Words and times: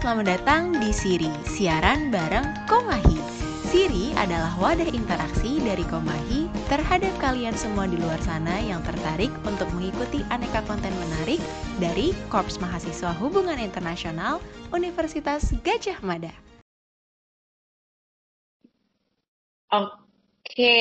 selamat 0.00 0.40
datang 0.40 0.72
di 0.80 0.96
Siri, 0.96 1.28
siaran 1.44 2.08
bareng 2.08 2.64
Komahi. 2.64 3.20
Siri 3.68 4.16
adalah 4.16 4.56
wadah 4.56 4.88
interaksi 4.96 5.60
dari 5.60 5.84
Komahi 5.92 6.48
terhadap 6.72 7.12
kalian 7.20 7.52
semua 7.52 7.84
di 7.84 8.00
luar 8.00 8.16
sana 8.24 8.64
yang 8.64 8.80
tertarik 8.80 9.28
untuk 9.44 9.68
mengikuti 9.76 10.24
aneka 10.32 10.64
konten 10.64 10.88
menarik 10.96 11.36
dari 11.76 12.16
Korps 12.32 12.56
Mahasiswa 12.64 13.12
Hubungan 13.20 13.60
Internasional 13.60 14.40
Universitas 14.72 15.52
Gajah 15.60 16.00
Mada. 16.00 16.32
Oke, 19.68 20.80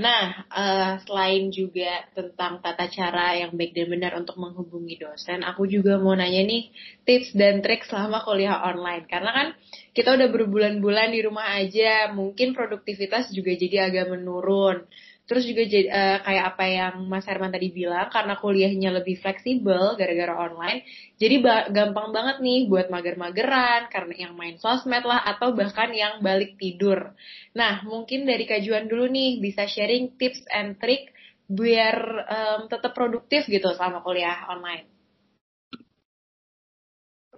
Nah, 0.00 0.48
uh, 0.48 0.96
selain 1.04 1.52
juga 1.52 2.08
tentang 2.16 2.64
tata 2.64 2.88
cara 2.88 3.36
yang 3.36 3.52
baik 3.52 3.76
dan 3.76 3.92
benar 3.92 4.16
untuk 4.16 4.40
menghubungi 4.40 4.96
dosen, 4.96 5.44
aku 5.44 5.68
juga 5.68 6.00
mau 6.00 6.16
nanya 6.16 6.40
nih 6.40 6.72
tips 7.04 7.36
dan 7.36 7.60
trik 7.60 7.84
selama 7.84 8.24
kuliah 8.24 8.64
online. 8.64 9.04
Karena 9.04 9.30
kan 9.36 9.48
kita 9.92 10.16
udah 10.16 10.28
berbulan-bulan 10.32 11.12
di 11.12 11.20
rumah 11.20 11.52
aja, 11.52 12.08
mungkin 12.16 12.56
produktivitas 12.56 13.28
juga 13.36 13.52
jadi 13.52 13.92
agak 13.92 14.16
menurun. 14.16 14.88
Terus 15.30 15.46
juga 15.46 15.62
uh, 15.62 16.18
kayak 16.26 16.44
apa 16.50 16.64
yang 16.66 16.94
Mas 17.06 17.22
Herman 17.22 17.54
tadi 17.54 17.70
bilang, 17.70 18.10
karena 18.10 18.34
kuliahnya 18.34 18.90
lebih 18.98 19.22
fleksibel 19.22 19.94
gara-gara 19.94 20.34
online, 20.34 20.82
jadi 21.22 21.38
ba 21.38 21.70
gampang 21.70 22.10
banget 22.10 22.42
nih 22.42 22.66
buat 22.66 22.90
mager-mageran, 22.90 23.86
karena 23.94 24.26
yang 24.26 24.34
main 24.34 24.58
sosmed 24.58 25.06
lah, 25.06 25.22
atau 25.22 25.54
bahkan 25.54 25.94
yang 25.94 26.18
balik 26.18 26.58
tidur. 26.58 27.14
Nah, 27.54 27.86
mungkin 27.86 28.26
dari 28.26 28.42
kajuan 28.42 28.90
dulu 28.90 29.06
nih, 29.06 29.38
bisa 29.38 29.70
sharing 29.70 30.18
tips 30.18 30.42
and 30.50 30.82
trick 30.82 31.14
biar 31.46 31.94
um, 32.26 32.60
tetap 32.66 32.90
produktif 32.90 33.46
gitu 33.46 33.70
selama 33.78 34.02
kuliah 34.02 34.50
online. 34.50 34.90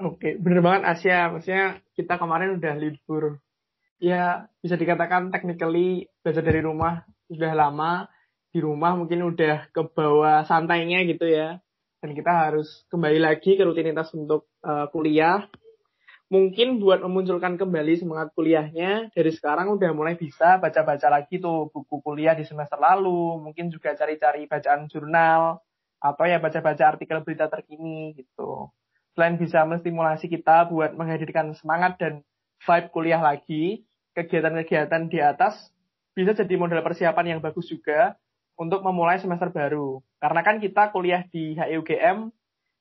Oke, 0.01 0.41
bener 0.41 0.65
banget 0.65 0.83
Asia. 0.97 1.29
Maksudnya 1.29 1.85
kita 1.93 2.17
kemarin 2.17 2.57
udah 2.57 2.73
libur. 2.73 3.37
Ya, 4.01 4.49
bisa 4.65 4.81
dikatakan 4.81 5.29
technically 5.29 6.09
belajar 6.25 6.41
dari 6.41 6.65
rumah 6.65 7.05
sudah 7.35 7.53
lama 7.57 8.07
di 8.53 8.61
rumah 8.61 8.93
mungkin 8.93 9.25
udah 9.33 9.73
ke 9.73 9.83
bawah 9.97 10.45
santainya 10.45 11.03
gitu 11.09 11.25
ya. 11.25 11.59
Dan 12.03 12.19
kita 12.19 12.31
harus 12.31 12.83
kembali 12.91 13.23
lagi 13.23 13.55
ke 13.55 13.63
rutinitas 13.63 14.11
untuk 14.13 14.51
uh, 14.67 14.91
kuliah. 14.91 15.47
Mungkin 16.33 16.81
buat 16.81 17.05
memunculkan 17.05 17.61
kembali 17.61 18.01
semangat 18.01 18.33
kuliahnya 18.33 19.13
dari 19.13 19.31
sekarang 19.31 19.69
udah 19.77 19.93
mulai 19.93 20.17
bisa 20.17 20.57
baca-baca 20.57 21.13
lagi 21.13 21.37
tuh 21.39 21.69
buku 21.69 22.01
kuliah 22.01 22.33
di 22.33 22.43
semester 22.43 22.81
lalu. 22.81 23.45
Mungkin 23.45 23.69
juga 23.69 23.93
cari-cari 23.93 24.49
bacaan 24.49 24.89
jurnal 24.89 25.61
atau 26.03 26.25
ya 26.27 26.43
baca-baca 26.43 26.97
artikel 26.97 27.23
berita 27.23 27.47
terkini 27.47 28.17
gitu. 28.19 28.73
Selain 29.15 29.37
bisa 29.37 29.63
menstimulasi 29.69 30.27
kita 30.27 30.73
buat 30.73 30.97
menghadirkan 30.97 31.53
semangat 31.55 32.01
dan 32.01 32.25
vibe 32.65 32.89
kuliah 32.91 33.21
lagi 33.21 33.85
kegiatan-kegiatan 34.17 35.13
di 35.13 35.19
atas 35.21 35.73
bisa 36.13 36.37
jadi 36.37 36.55
modal 36.61 36.85
persiapan 36.85 37.37
yang 37.37 37.41
bagus 37.41 37.69
juga 37.69 38.17
untuk 38.57 38.85
memulai 38.85 39.17
semester 39.19 39.49
baru. 39.49 40.01
Karena 40.21 40.41
kan 40.45 40.61
kita 40.61 40.93
kuliah 40.93 41.25
di 41.29 41.57
HIUGM 41.57 42.31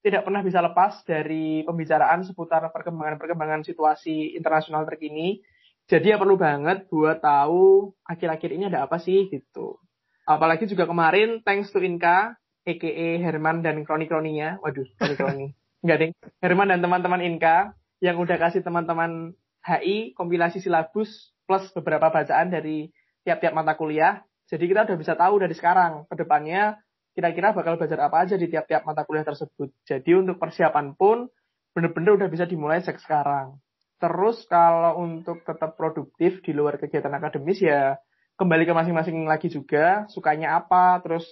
tidak 0.01 0.25
pernah 0.25 0.41
bisa 0.41 0.59
lepas 0.59 1.05
dari 1.05 1.61
pembicaraan 1.61 2.25
seputar 2.25 2.65
perkembangan-perkembangan 2.73 3.61
situasi 3.61 4.33
internasional 4.33 4.83
terkini. 4.89 5.39
Jadi 5.85 6.13
ya 6.13 6.17
perlu 6.17 6.37
banget 6.37 6.89
buat 6.89 7.21
tahu 7.21 7.93
akhir-akhir 8.05 8.49
ini 8.53 8.63
ada 8.69 8.85
apa 8.85 8.97
sih 8.97 9.29
gitu. 9.29 9.77
Apalagi 10.25 10.65
juga 10.69 10.89
kemarin 10.89 11.41
thanks 11.45 11.69
to 11.73 11.81
Inka, 11.81 12.37
EKE 12.65 13.21
Herman 13.21 13.61
dan 13.65 13.81
kroni-kroninya. 13.85 14.61
Waduh, 14.61 14.85
kroni-kroni. 14.97 15.53
Enggak 15.85 15.97
deh. 16.01 16.09
Herman 16.41 16.69
dan 16.73 16.79
teman-teman 16.81 17.21
Inka 17.21 17.73
yang 18.01 18.17
udah 18.17 18.37
kasih 18.41 18.65
teman-teman 18.65 19.37
HI 19.61 20.17
kompilasi 20.17 20.57
silabus 20.57 21.33
plus 21.45 21.69
beberapa 21.77 22.09
bacaan 22.09 22.49
dari 22.49 22.89
tiap-tiap 23.23 23.53
mata 23.53 23.73
kuliah. 23.77 24.21
Jadi 24.49 24.67
kita 24.67 24.83
udah 24.83 24.97
bisa 24.99 25.13
tahu 25.15 25.39
dari 25.39 25.55
sekarang 25.55 26.05
ke 26.11 26.15
depannya 26.19 26.75
kira-kira 27.11 27.51
bakal 27.51 27.75
belajar 27.75 28.07
apa 28.07 28.23
aja 28.23 28.35
di 28.39 28.47
tiap-tiap 28.47 28.87
mata 28.87 29.03
kuliah 29.03 29.27
tersebut. 29.27 29.71
Jadi 29.83 30.11
untuk 30.15 30.39
persiapan 30.39 30.95
pun 30.95 31.27
bener-bener 31.71 32.19
udah 32.19 32.27
bisa 32.31 32.47
dimulai 32.47 32.83
sejak 32.83 32.99
sekarang. 33.03 33.59
Terus 34.01 34.43
kalau 34.49 34.97
untuk 34.97 35.45
tetap 35.45 35.77
produktif 35.77 36.41
di 36.41 36.51
luar 36.55 36.81
kegiatan 36.81 37.13
akademis 37.13 37.61
ya 37.61 38.01
kembali 38.41 38.65
ke 38.65 38.73
masing-masing 38.73 39.29
lagi 39.29 39.53
juga, 39.53 40.09
sukanya 40.09 40.57
apa, 40.57 40.97
terus 41.05 41.23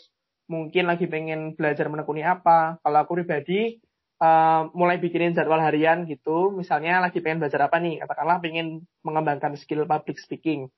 mungkin 0.46 0.86
lagi 0.86 1.10
pengen 1.10 1.58
belajar 1.58 1.90
menekuni 1.90 2.22
apa. 2.22 2.78
Kalau 2.86 2.98
aku 3.02 3.18
pribadi 3.18 3.82
uh, 4.22 4.70
mulai 4.78 5.02
bikinin 5.02 5.34
jadwal 5.34 5.58
harian 5.58 6.06
gitu, 6.06 6.54
misalnya 6.54 7.02
lagi 7.02 7.18
pengen 7.26 7.42
belajar 7.42 7.66
apa 7.66 7.82
nih, 7.82 8.06
katakanlah 8.06 8.38
pengen 8.38 8.86
mengembangkan 9.02 9.58
skill 9.58 9.90
public 9.90 10.22
speaking. 10.22 10.70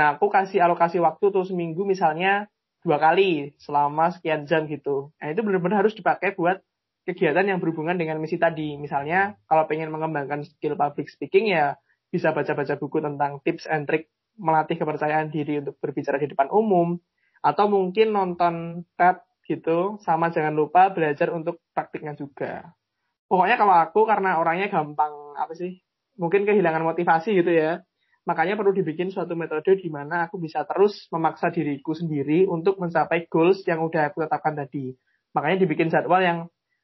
Nah, 0.00 0.16
aku 0.16 0.32
kasih 0.32 0.64
alokasi 0.64 0.96
waktu 0.96 1.28
tuh 1.28 1.44
seminggu 1.44 1.84
misalnya 1.84 2.48
dua 2.80 2.96
kali 2.96 3.52
selama 3.60 4.08
sekian 4.16 4.48
jam 4.48 4.64
gitu. 4.64 5.12
Nah, 5.20 5.28
itu 5.28 5.44
benar-benar 5.44 5.84
harus 5.84 5.92
dipakai 5.92 6.32
buat 6.32 6.64
kegiatan 7.04 7.44
yang 7.44 7.60
berhubungan 7.60 8.00
dengan 8.00 8.16
misi 8.16 8.40
tadi. 8.40 8.80
Misalnya, 8.80 9.36
kalau 9.44 9.68
pengen 9.68 9.92
mengembangkan 9.92 10.48
skill 10.48 10.72
public 10.80 11.12
speaking 11.12 11.52
ya 11.52 11.76
bisa 12.08 12.32
baca-baca 12.32 12.80
buku 12.80 13.04
tentang 13.04 13.44
tips 13.44 13.68
and 13.68 13.84
trick 13.84 14.08
melatih 14.40 14.80
kepercayaan 14.80 15.28
diri 15.28 15.60
untuk 15.60 15.76
berbicara 15.76 16.16
di 16.16 16.32
depan 16.32 16.48
umum. 16.48 16.96
Atau 17.44 17.68
mungkin 17.68 18.16
nonton 18.16 18.88
TED 18.96 19.20
gitu, 19.44 20.00
sama 20.00 20.32
jangan 20.32 20.56
lupa 20.56 20.88
belajar 20.96 21.28
untuk 21.28 21.60
praktiknya 21.76 22.16
juga. 22.16 22.72
Pokoknya 23.28 23.60
kalau 23.60 23.76
aku 23.76 24.08
karena 24.08 24.40
orangnya 24.40 24.72
gampang, 24.72 25.36
apa 25.36 25.52
sih, 25.52 25.84
mungkin 26.16 26.48
kehilangan 26.48 26.88
motivasi 26.88 27.36
gitu 27.36 27.52
ya, 27.52 27.84
Makanya 28.28 28.54
perlu 28.56 28.76
dibikin 28.76 29.08
suatu 29.08 29.32
metode 29.32 29.80
di 29.80 29.88
mana 29.88 30.28
aku 30.28 30.36
bisa 30.36 30.64
terus 30.68 31.08
memaksa 31.08 31.48
diriku 31.48 31.96
sendiri 31.96 32.44
untuk 32.44 32.76
mencapai 32.76 33.24
goals 33.32 33.64
yang 33.64 33.80
udah 33.80 34.12
aku 34.12 34.24
tetapkan 34.24 34.52
tadi. 34.52 34.92
Makanya 35.32 35.56
dibikin 35.64 35.88
jadwal 35.88 36.20
yang 36.20 36.38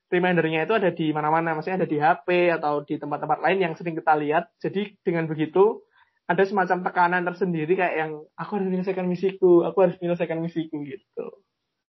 remindernya 0.09 0.65
itu 0.65 0.75
ada 0.75 0.91
di 0.95 1.11
mana-mana, 1.11 1.53
maksudnya 1.53 1.85
ada 1.85 1.89
di 1.89 1.99
HP 1.99 2.29
atau 2.57 2.87
di 2.87 2.95
tempat-tempat 2.97 3.39
lain 3.43 3.59
yang 3.59 3.73
sering 3.77 3.99
kita 3.99 4.15
lihat. 4.17 4.49
Jadi 4.63 4.97
dengan 5.03 5.29
begitu 5.29 5.85
ada 6.27 6.43
semacam 6.43 6.83
tekanan 6.83 7.23
tersendiri 7.23 7.73
kayak 7.79 7.95
yang 7.95 8.13
aku 8.35 8.51
harus 8.59 8.67
menyelesaikan 8.67 9.07
misiku, 9.07 9.63
aku 9.63 9.79
harus 9.87 9.97
menyelesaikan 10.03 10.39
misiku 10.43 10.83
gitu. 10.83 11.27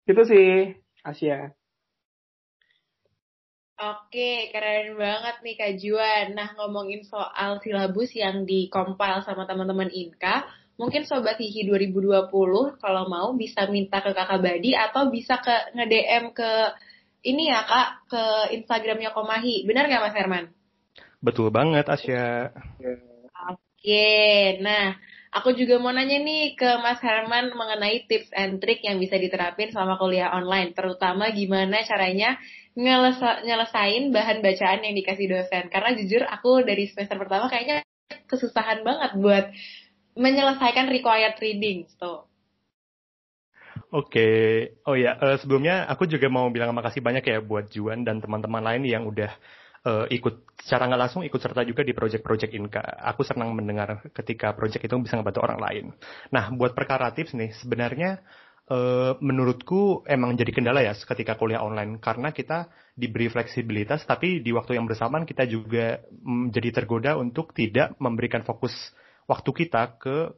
Gitu 0.09 0.23
sih, 0.25 0.49
Asia. 1.05 1.53
Oke, 3.82 4.54
keren 4.54 4.94
banget 4.94 5.43
nih 5.43 5.54
Kak 5.59 5.72
Juan. 5.82 6.38
Nah, 6.38 6.54
ngomongin 6.54 7.03
soal 7.03 7.59
silabus 7.66 8.15
yang 8.15 8.47
dikompil 8.47 9.26
sama 9.26 9.43
teman-teman 9.43 9.91
Inka, 9.91 10.47
mungkin 10.78 11.03
Sobat 11.03 11.43
Hihi 11.43 11.66
2020 11.66 12.31
kalau 12.78 13.04
mau 13.10 13.34
bisa 13.34 13.66
minta 13.66 13.98
ke 13.98 14.15
Kakak 14.15 14.38
Badi 14.38 14.78
atau 14.78 15.10
bisa 15.10 15.43
ke 15.43 15.75
nge-DM 15.75 16.31
ke 16.31 16.50
ini 17.26 17.50
ya 17.50 17.66
Kak, 17.66 17.88
ke 18.06 18.25
Instagramnya 18.54 19.10
Komahi. 19.10 19.66
Benar 19.66 19.91
nggak 19.91 20.03
Mas 20.06 20.14
Herman? 20.14 20.44
Betul 21.19 21.50
banget, 21.50 21.91
Asya. 21.91 22.54
Oke, 23.50 24.14
nah 24.62 24.94
aku 25.32 25.56
juga 25.56 25.81
mau 25.81 25.91
nanya 25.91 26.20
nih 26.20 26.53
ke 26.54 26.70
Mas 26.84 27.00
Herman 27.00 27.56
mengenai 27.56 28.04
tips 28.04 28.28
and 28.37 28.60
trick 28.60 28.84
yang 28.84 29.00
bisa 29.00 29.16
diterapin 29.16 29.72
selama 29.72 29.97
kuliah 29.97 30.28
online, 30.37 30.76
terutama 30.76 31.32
gimana 31.32 31.81
caranya 31.88 32.37
nyelesain 32.76 34.12
bahan 34.12 34.38
bacaan 34.44 34.81
yang 34.84 34.94
dikasih 34.94 35.26
dosen. 35.32 35.72
Karena 35.72 35.97
jujur 35.97 36.22
aku 36.28 36.60
dari 36.62 36.84
semester 36.93 37.16
pertama 37.16 37.48
kayaknya 37.48 37.81
kesusahan 38.28 38.84
banget 38.84 39.10
buat 39.16 39.44
menyelesaikan 40.20 40.93
required 40.93 41.41
reading. 41.41 41.88
So. 41.97 42.28
Oke, 43.93 44.09
okay. 44.09 44.41
oh 44.88 44.97
ya 44.97 45.20
uh, 45.20 45.37
sebelumnya 45.37 45.84
aku 45.84 46.09
juga 46.09 46.28
mau 46.32 46.49
bilang 46.49 46.72
makasih 46.72 47.04
banyak 47.04 47.25
ya 47.28 47.44
buat 47.44 47.69
Juan 47.69 48.09
dan 48.09 48.25
teman-teman 48.25 48.64
lain 48.64 48.88
yang 48.88 49.04
udah 49.04 49.28
uh, 49.87 50.06
ikut 50.09 50.59
secara 50.62 50.87
nggak 50.87 51.00
langsung 51.00 51.22
ikut 51.26 51.41
serta 51.43 51.67
juga 51.67 51.82
di 51.82 51.94
project-project 51.94 52.52
Inka. 52.55 52.82
Aku 53.14 53.26
senang 53.26 53.55
mendengar 53.55 54.02
ketika 54.14 54.55
project 54.55 54.87
itu 54.87 54.94
bisa 55.02 55.19
ngebantu 55.19 55.43
orang 55.43 55.61
lain. 55.61 55.84
Nah, 56.31 56.50
buat 56.55 56.75
perkara 56.75 57.11
tips 57.11 57.34
nih, 57.34 57.50
sebenarnya 57.58 58.23
uh, 58.70 59.19
menurutku 59.19 60.06
emang 60.06 60.38
jadi 60.38 60.52
kendala 60.55 60.81
ya 60.84 60.94
ketika 60.94 61.34
kuliah 61.34 61.64
online 61.64 61.99
karena 61.99 62.31
kita 62.31 62.70
diberi 62.94 63.32
fleksibilitas 63.32 64.05
tapi 64.05 64.44
di 64.44 64.52
waktu 64.52 64.76
yang 64.76 64.87
bersamaan 64.87 65.25
kita 65.25 65.49
juga 65.49 66.05
menjadi 66.23 66.70
mm, 66.70 66.76
tergoda 66.76 67.11
untuk 67.17 67.56
tidak 67.56 67.96
memberikan 67.99 68.44
fokus 68.44 68.73
waktu 69.26 69.50
kita 69.67 69.99
ke 69.99 70.31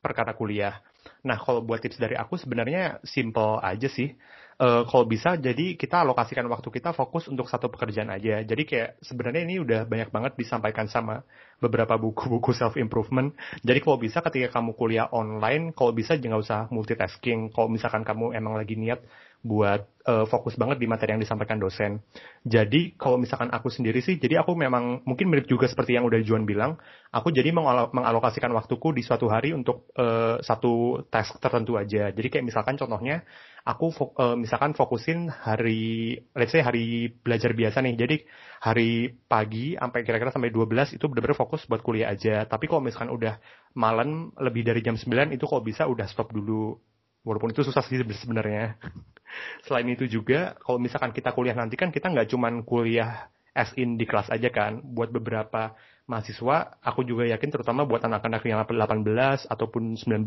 perkara 0.00 0.32
kuliah. 0.32 0.80
Nah, 1.24 1.36
kalau 1.40 1.64
buat 1.64 1.80
tips 1.80 1.96
dari 2.00 2.16
aku 2.16 2.36
sebenarnya 2.36 3.00
simple 3.04 3.60
aja 3.60 3.88
sih 3.88 4.12
uh, 4.60 4.82
kalau 4.84 5.08
bisa 5.08 5.40
jadi 5.40 5.74
kita 5.74 6.04
alokasikan 6.04 6.44
waktu 6.52 6.68
kita 6.68 6.92
fokus 6.92 7.26
untuk 7.32 7.48
satu 7.48 7.72
pekerjaan 7.72 8.12
aja. 8.12 8.44
Jadi 8.44 8.62
kayak 8.68 9.00
sebenarnya 9.00 9.42
ini 9.48 9.56
udah 9.64 9.88
banyak 9.88 10.12
banget 10.12 10.32
disampaikan 10.36 10.86
sama 10.86 11.24
beberapa 11.58 11.96
buku-buku 11.96 12.52
self 12.52 12.76
improvement. 12.76 13.32
Jadi 13.64 13.80
kalau 13.80 13.96
bisa 13.96 14.20
ketika 14.20 14.60
kamu 14.60 14.76
kuliah 14.76 15.08
online, 15.10 15.72
kalau 15.72 15.96
bisa 15.96 16.20
jangan 16.20 16.44
usah 16.44 16.60
multitasking. 16.68 17.50
Kalau 17.50 17.72
misalkan 17.72 18.04
kamu 18.04 18.36
emang 18.36 18.60
lagi 18.60 18.76
niat 18.76 19.00
buat 19.40 19.88
uh, 20.04 20.28
fokus 20.28 20.52
banget 20.60 20.76
di 20.76 20.84
materi 20.84 21.16
yang 21.16 21.22
disampaikan 21.22 21.56
dosen. 21.56 22.04
Jadi 22.44 22.92
kalau 23.00 23.16
misalkan 23.16 23.48
aku 23.48 23.72
sendiri 23.72 24.04
sih, 24.04 24.20
jadi 24.20 24.44
aku 24.44 24.52
memang 24.52 25.00
mungkin 25.08 25.32
mirip 25.32 25.48
juga 25.48 25.64
seperti 25.64 25.96
yang 25.96 26.04
udah 26.04 26.20
Juan 26.20 26.44
bilang, 26.44 26.76
aku 27.08 27.32
jadi 27.32 27.48
mengalokasikan 27.88 28.52
waktuku 28.52 28.92
di 28.92 29.00
suatu 29.00 29.32
hari 29.32 29.56
untuk 29.56 29.88
uh, 29.96 30.36
satu 30.44 31.04
task 31.08 31.40
tertentu 31.40 31.80
aja. 31.80 32.12
Jadi 32.12 32.28
kayak 32.28 32.44
misalkan 32.52 32.76
contohnya, 32.76 33.24
aku 33.64 33.92
uh, 34.16 34.36
misalkan 34.36 34.72
fokusin 34.72 35.28
hari, 35.28 36.16
let's 36.32 36.52
say 36.52 36.64
hari 36.64 37.12
belajar 37.20 37.52
biasa 37.52 37.84
nih. 37.84 37.94
Jadi 37.96 38.16
hari 38.60 39.12
pagi 39.28 39.76
sampai 39.76 40.00
kira-kira 40.04 40.32
sampai 40.32 40.52
12 40.52 40.96
itu 40.96 41.04
benar-benar 41.08 41.38
fokus 41.38 41.64
buat 41.68 41.84
kuliah 41.84 42.12
aja. 42.12 42.44
Tapi 42.48 42.68
kalau 42.68 42.80
misalkan 42.84 43.12
udah 43.12 43.36
malam 43.76 44.32
lebih 44.40 44.64
dari 44.64 44.80
jam 44.80 44.96
9 44.96 45.36
itu 45.36 45.44
kok 45.44 45.64
bisa 45.64 45.86
udah 45.86 46.06
stop 46.08 46.32
dulu 46.32 46.76
walaupun 47.24 47.52
itu 47.52 47.64
susah 47.64 47.84
sih 47.84 48.00
sebenarnya. 48.00 48.80
Selain 49.68 49.86
itu 49.86 50.10
juga, 50.10 50.58
kalau 50.58 50.80
misalkan 50.80 51.14
kita 51.14 51.30
kuliah 51.36 51.54
nanti 51.54 51.78
kan 51.78 51.94
kita 51.94 52.10
nggak 52.10 52.28
cuman 52.32 52.66
kuliah 52.66 53.30
as 53.54 53.70
in 53.76 53.94
di 54.00 54.08
kelas 54.08 54.32
aja 54.32 54.48
kan. 54.50 54.80
Buat 54.82 55.12
beberapa 55.14 55.76
mahasiswa, 56.10 56.82
aku 56.82 57.06
juga 57.06 57.22
yakin 57.30 57.50
terutama 57.54 57.86
buat 57.86 58.02
anak-anak 58.02 58.42
yang 58.42 58.58
18 58.66 59.46
ataupun 59.46 59.94
19, 59.94 60.26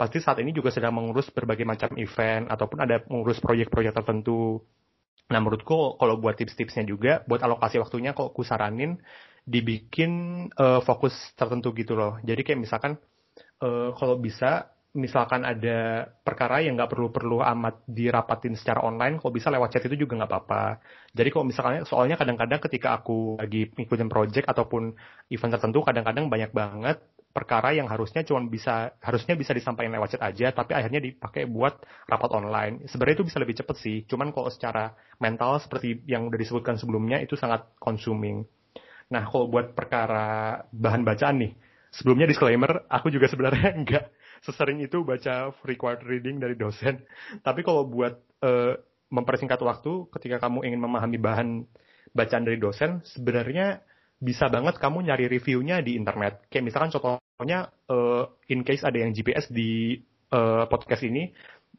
pasti 0.00 0.18
saat 0.24 0.40
ini 0.40 0.56
juga 0.56 0.72
sedang 0.72 0.96
mengurus 0.96 1.28
berbagai 1.28 1.68
macam 1.68 1.92
event 2.00 2.48
ataupun 2.48 2.80
ada 2.80 3.04
mengurus 3.12 3.36
proyek-proyek 3.44 3.92
tertentu. 3.92 4.64
Nah 5.28 5.38
menurutku 5.38 6.00
kalau 6.00 6.16
buat 6.16 6.40
tips-tipsnya 6.40 6.88
juga, 6.88 7.20
buat 7.28 7.44
alokasi 7.44 7.76
waktunya 7.76 8.16
kok 8.16 8.32
aku 8.32 8.40
saranin 8.40 8.96
dibikin 9.44 10.46
uh, 10.56 10.80
fokus 10.80 11.12
tertentu 11.36 11.76
gitu 11.76 11.92
loh. 11.92 12.16
Jadi 12.24 12.40
kayak 12.40 12.60
misalkan 12.64 12.96
uh, 13.60 13.92
kalau 13.94 14.16
bisa 14.16 14.72
misalkan 14.90 15.46
ada 15.46 16.10
perkara 16.26 16.58
yang 16.66 16.74
nggak 16.74 16.90
perlu-perlu 16.90 17.46
amat 17.46 17.86
dirapatin 17.86 18.58
secara 18.58 18.82
online, 18.82 19.22
kalau 19.22 19.30
bisa 19.30 19.46
lewat 19.46 19.70
chat 19.70 19.86
itu 19.86 19.94
juga 20.02 20.18
nggak 20.18 20.30
apa-apa. 20.30 20.82
Jadi 21.14 21.28
kalau 21.30 21.44
misalkan, 21.46 21.86
soalnya 21.86 22.18
kadang-kadang 22.18 22.58
ketika 22.66 22.98
aku 22.98 23.38
lagi 23.38 23.70
ngikutin 23.70 24.10
project 24.10 24.46
ataupun 24.50 24.90
event 25.30 25.52
tertentu, 25.54 25.78
kadang-kadang 25.86 26.26
banyak 26.26 26.50
banget 26.50 26.98
perkara 27.30 27.70
yang 27.70 27.86
harusnya 27.86 28.26
cuma 28.26 28.42
bisa 28.42 28.90
harusnya 28.98 29.38
bisa 29.38 29.54
disampaikan 29.54 29.94
lewat 29.94 30.18
chat 30.18 30.22
aja, 30.26 30.50
tapi 30.50 30.74
akhirnya 30.74 30.98
dipakai 30.98 31.46
buat 31.46 31.78
rapat 32.10 32.30
online. 32.34 32.90
Sebenarnya 32.90 33.22
itu 33.22 33.26
bisa 33.30 33.38
lebih 33.38 33.54
cepet 33.62 33.76
sih, 33.78 33.96
cuman 34.10 34.34
kalau 34.34 34.50
secara 34.50 34.90
mental 35.22 35.62
seperti 35.62 36.02
yang 36.10 36.26
udah 36.26 36.38
disebutkan 36.38 36.74
sebelumnya 36.74 37.22
itu 37.22 37.38
sangat 37.38 37.70
consuming. 37.78 38.42
Nah, 39.14 39.26
kalau 39.30 39.46
buat 39.46 39.74
perkara 39.78 40.58
bahan 40.74 41.06
bacaan 41.06 41.36
nih, 41.46 41.52
sebelumnya 41.94 42.26
disclaimer, 42.26 42.86
aku 42.90 43.10
juga 43.14 43.30
sebenarnya 43.30 43.74
nggak 43.86 44.04
sesering 44.40 44.80
itu 44.80 45.04
baca 45.04 45.52
required 45.64 46.04
reading 46.04 46.40
dari 46.40 46.56
dosen. 46.56 47.04
Tapi 47.46 47.60
kalau 47.60 47.84
buat 47.88 48.20
uh, 48.40 48.74
mempersingkat 49.10 49.60
waktu 49.60 50.08
ketika 50.16 50.48
kamu 50.48 50.64
ingin 50.70 50.80
memahami 50.80 51.18
bahan 51.20 51.48
bacaan 52.14 52.44
dari 52.46 52.56
dosen, 52.56 53.04
sebenarnya 53.04 53.82
bisa 54.20 54.52
banget 54.52 54.76
kamu 54.76 55.08
nyari 55.08 55.26
reviewnya 55.32 55.80
di 55.80 55.96
internet. 55.96 56.44
Kayak 56.52 56.64
misalkan 56.72 56.90
contohnya 56.92 57.72
uh, 57.88 58.28
in 58.52 58.64
case 58.64 58.84
ada 58.84 59.00
yang 59.00 59.16
GPS 59.16 59.48
di 59.48 59.96
uh, 60.32 60.68
podcast 60.68 61.02
ini, 61.04 61.32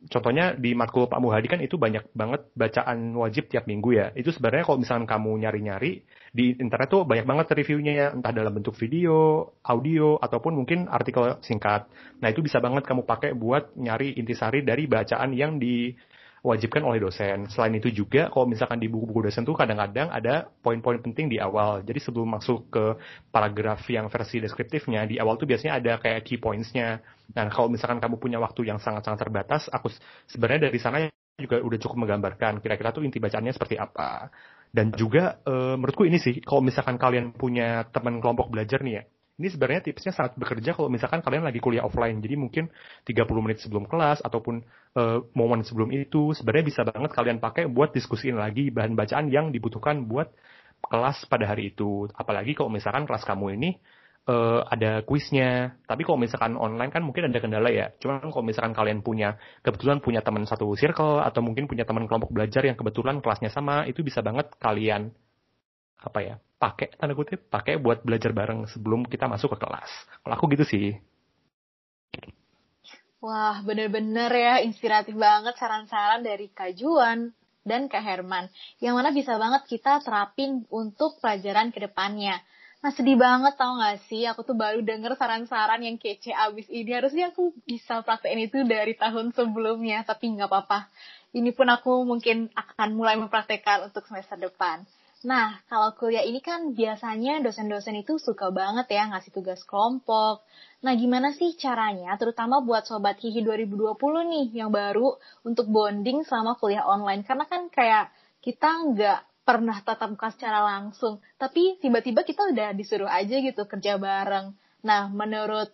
contohnya 0.09 0.57
di 0.57 0.73
matkul 0.73 1.05
Pak 1.05 1.21
Muhadi 1.21 1.47
kan 1.47 1.61
itu 1.61 1.77
banyak 1.77 2.09
banget 2.17 2.49
bacaan 2.57 3.13
wajib 3.13 3.47
tiap 3.47 3.69
minggu 3.69 3.93
ya. 3.93 4.07
Itu 4.17 4.33
sebenarnya 4.33 4.65
kalau 4.65 4.79
misalkan 4.81 5.05
kamu 5.05 5.31
nyari-nyari 5.45 6.01
di 6.33 6.57
internet 6.57 6.89
tuh 6.89 7.03
banyak 7.05 7.27
banget 7.27 7.53
reviewnya 7.53 7.93
ya, 7.93 8.07
entah 8.11 8.33
dalam 8.33 8.51
bentuk 8.51 8.73
video, 8.75 9.51
audio, 9.61 10.17
ataupun 10.17 10.57
mungkin 10.57 10.89
artikel 10.89 11.37
singkat. 11.45 11.85
Nah 12.23 12.27
itu 12.33 12.41
bisa 12.41 12.57
banget 12.57 12.87
kamu 12.87 13.05
pakai 13.05 13.37
buat 13.37 13.77
nyari 13.77 14.17
intisari 14.17 14.65
dari 14.65 14.89
bacaan 14.89 15.31
yang 15.37 15.61
di 15.61 15.93
wajibkan 16.41 16.81
oleh 16.81 16.97
dosen. 16.97 17.45
Selain 17.53 17.73
itu 17.77 17.93
juga, 17.93 18.33
kalau 18.33 18.49
misalkan 18.49 18.81
di 18.81 18.89
buku-buku 18.89 19.29
dosen 19.29 19.45
tuh 19.45 19.53
kadang-kadang 19.53 20.09
ada 20.09 20.49
poin-poin 20.65 20.97
penting 20.97 21.29
di 21.29 21.37
awal. 21.37 21.85
Jadi 21.85 22.01
sebelum 22.01 22.33
masuk 22.33 22.73
ke 22.73 22.85
paragraf 23.29 23.85
yang 23.93 24.09
versi 24.09 24.41
deskriptifnya, 24.41 25.05
di 25.05 25.21
awal 25.21 25.37
tuh 25.37 25.45
biasanya 25.45 25.77
ada 25.77 26.01
kayak 26.01 26.25
key 26.25 26.41
points-nya. 26.41 27.01
Nah, 27.37 27.45
kalau 27.53 27.69
misalkan 27.69 28.01
kamu 28.01 28.17
punya 28.17 28.41
waktu 28.41 28.65
yang 28.65 28.81
sangat-sangat 28.81 29.21
terbatas, 29.21 29.69
aku 29.69 29.93
sebenarnya 30.25 30.73
dari 30.73 30.79
sana 30.81 30.97
juga 31.37 31.61
udah 31.61 31.79
cukup 31.81 31.97
menggambarkan 32.05 32.61
kira-kira 32.61 32.89
tuh 32.93 33.05
inti 33.05 33.21
bacaannya 33.21 33.53
seperti 33.53 33.77
apa. 33.77 34.33
Dan 34.71 34.95
juga 34.95 35.43
e, 35.43 35.77
menurutku 35.77 36.07
ini 36.07 36.17
sih, 36.17 36.41
kalau 36.41 36.63
misalkan 36.63 36.95
kalian 36.95 37.35
punya 37.35 37.85
teman 37.91 38.17
kelompok 38.23 38.49
belajar 38.49 38.81
nih 38.81 38.93
ya, 38.97 39.03
ini 39.39 39.47
sebenarnya 39.47 39.81
tipsnya 39.87 40.11
sangat 40.11 40.35
bekerja 40.35 40.75
kalau 40.75 40.91
misalkan 40.91 41.23
kalian 41.23 41.47
lagi 41.47 41.63
kuliah 41.63 41.87
offline. 41.87 42.19
Jadi 42.19 42.35
mungkin 42.35 42.67
30 43.07 43.25
menit 43.43 43.63
sebelum 43.63 43.87
kelas 43.87 44.21
ataupun 44.21 44.61
uh, 44.99 45.23
momen 45.33 45.63
sebelum 45.63 45.89
itu 45.95 46.35
sebenarnya 46.35 46.65
bisa 46.67 46.81
banget 46.83 47.11
kalian 47.15 47.37
pakai 47.39 47.65
buat 47.71 47.95
diskusiin 47.95 48.37
lagi 48.37 48.69
bahan 48.69 48.93
bacaan 48.93 49.31
yang 49.31 49.49
dibutuhkan 49.49 50.05
buat 50.05 50.29
kelas 50.83 51.25
pada 51.31 51.47
hari 51.47 51.71
itu. 51.73 52.09
Apalagi 52.13 52.53
kalau 52.53 52.69
misalkan 52.69 53.07
kelas 53.07 53.23
kamu 53.23 53.57
ini 53.57 53.69
uh, 54.29 54.61
ada 54.67 55.01
kuisnya. 55.05 55.79
Tapi 55.89 56.05
kalau 56.05 56.19
misalkan 56.21 56.53
online 56.59 56.91
kan 56.93 57.01
mungkin 57.01 57.31
ada 57.31 57.39
kendala 57.41 57.69
ya. 57.73 57.89
Cuma 57.97 58.21
kalau 58.21 58.45
misalkan 58.45 58.77
kalian 58.77 59.01
punya 59.01 59.39
kebetulan 59.65 60.03
punya 60.03 60.21
teman 60.21 60.45
satu 60.45 60.69
circle 60.77 61.23
atau 61.23 61.41
mungkin 61.41 61.65
punya 61.65 61.87
teman 61.87 62.05
kelompok 62.05 62.29
belajar 62.29 62.61
yang 62.65 62.77
kebetulan 62.77 63.23
kelasnya 63.23 63.49
sama, 63.49 63.87
itu 63.89 64.05
bisa 64.05 64.21
banget 64.21 64.53
kalian 64.61 65.13
apa 66.01 66.19
ya 66.25 66.35
pakai 66.57 66.93
tanda 66.97 67.13
kutip 67.13 67.49
pakai 67.49 67.77
buat 67.77 68.01
belajar 68.01 68.33
bareng 68.33 68.65
sebelum 68.69 69.05
kita 69.05 69.29
masuk 69.29 69.57
ke 69.57 69.57
kelas. 69.61 69.89
Kalau 70.21 70.33
aku 70.37 70.45
gitu 70.53 70.65
sih. 70.65 70.97
Wah, 73.21 73.61
bener-bener 73.61 74.33
ya 74.33 74.65
inspiratif 74.65 75.13
banget 75.13 75.53
saran-saran 75.61 76.25
dari 76.25 76.49
Kak 76.49 76.73
Juan 76.73 77.29
dan 77.61 77.85
Kak 77.85 78.01
Herman. 78.01 78.49
Yang 78.81 78.93
mana 78.97 79.09
bisa 79.13 79.37
banget 79.37 79.69
kita 79.69 80.01
terapin 80.01 80.65
untuk 80.73 81.21
pelajaran 81.21 81.69
ke 81.69 81.85
depannya. 81.85 82.41
Nah 82.81 82.89
sedih 82.89 83.13
banget 83.13 83.61
tau 83.61 83.77
gak 83.77 84.01
sih, 84.09 84.25
aku 84.25 84.41
tuh 84.41 84.57
baru 84.57 84.81
denger 84.81 85.13
saran-saran 85.13 85.85
yang 85.85 86.01
kece 86.01 86.33
abis 86.33 86.65
ini. 86.73 86.97
Harusnya 86.97 87.29
aku 87.29 87.53
bisa 87.61 88.01
praktekin 88.01 88.49
itu 88.49 88.65
dari 88.65 88.97
tahun 88.97 89.37
sebelumnya, 89.37 90.01
tapi 90.01 90.33
nggak 90.33 90.49
apa-apa. 90.49 90.89
Ini 91.29 91.53
pun 91.53 91.69
aku 91.69 92.01
mungkin 92.01 92.49
akan 92.57 92.97
mulai 92.97 93.21
mempraktekkan 93.21 93.85
untuk 93.85 94.01
semester 94.09 94.35
depan. 94.35 94.81
Nah, 95.21 95.61
kalau 95.69 95.93
kuliah 95.93 96.25
ini 96.25 96.41
kan 96.41 96.73
biasanya 96.73 97.45
dosen-dosen 97.45 97.93
itu 98.01 98.17
suka 98.17 98.49
banget 98.49 98.89
ya 98.97 99.05
ngasih 99.13 99.29
tugas 99.29 99.61
kelompok. 99.69 100.41
Nah, 100.81 100.93
gimana 100.97 101.29
sih 101.37 101.53
caranya, 101.61 102.17
terutama 102.17 102.57
buat 102.65 102.89
Sobat 102.89 103.21
Hihi 103.21 103.45
2020 103.45 104.25
nih, 104.25 104.45
yang 104.65 104.73
baru 104.73 105.13
untuk 105.45 105.69
bonding 105.69 106.25
selama 106.25 106.57
kuliah 106.57 106.81
online? 106.89 107.21
Karena 107.21 107.45
kan 107.45 107.69
kayak 107.69 108.09
kita 108.41 108.69
nggak 108.89 109.19
pernah 109.45 109.77
tatap 109.85 110.09
muka 110.09 110.33
secara 110.33 110.65
langsung, 110.65 111.21
tapi 111.37 111.77
tiba-tiba 111.77 112.25
kita 112.25 112.49
udah 112.49 112.73
disuruh 112.73 113.09
aja 113.09 113.35
gitu 113.37 113.61
kerja 113.69 114.01
bareng. 114.01 114.57
Nah, 114.81 115.05
menurut 115.13 115.69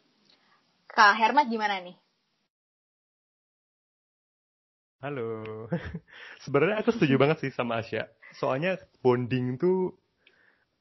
Kak 0.92 1.16
Hermat 1.16 1.48
gimana 1.48 1.80
nih? 1.80 1.96
Halo. 4.98 5.70
Sebenarnya 6.44 6.84
aku 6.84 6.92
setuju 6.92 7.16
banget 7.22 7.38
sih 7.48 7.52
sama 7.54 7.80
Asya. 7.80 8.10
Soalnya 8.38 8.78
bonding 9.02 9.58
tuh 9.58 9.98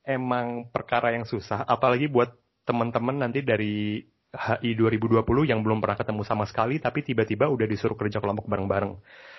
emang 0.04 0.68
perkara 0.70 1.16
yang 1.16 1.24
susah, 1.24 1.64
apalagi 1.64 2.06
buat 2.06 2.30
teman-teman 2.68 3.26
nanti 3.26 3.40
dari 3.40 4.04
HI 4.36 4.76
2020 4.76 5.24
yang 5.48 5.64
belum 5.64 5.80
pernah 5.80 5.96
ketemu 5.96 6.22
sama 6.26 6.44
sekali 6.44 6.76
tapi 6.76 7.00
tiba-tiba 7.00 7.48
udah 7.48 7.64
disuruh 7.64 7.96
kerja 7.96 8.20
kelompok 8.20 8.44
bareng-bareng. 8.44 8.92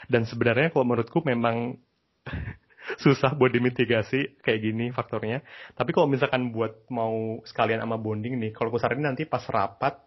Dan 0.10 0.26
sebenarnya 0.26 0.74
kalau 0.74 0.90
menurutku 0.90 1.22
memang 1.22 1.78
susah 3.04 3.38
buat 3.38 3.54
dimitigasi 3.54 4.42
kayak 4.42 4.60
gini 4.66 4.90
faktornya. 4.90 5.46
Tapi 5.78 5.94
kalau 5.94 6.10
misalkan 6.10 6.50
buat 6.50 6.90
mau 6.90 7.40
sekalian 7.46 7.86
sama 7.86 8.02
bonding 8.02 8.42
nih, 8.42 8.52
kalau 8.56 8.74
aku 8.74 8.82
saranin 8.82 9.14
nanti 9.14 9.30
pas 9.30 9.46
rapat, 9.46 10.02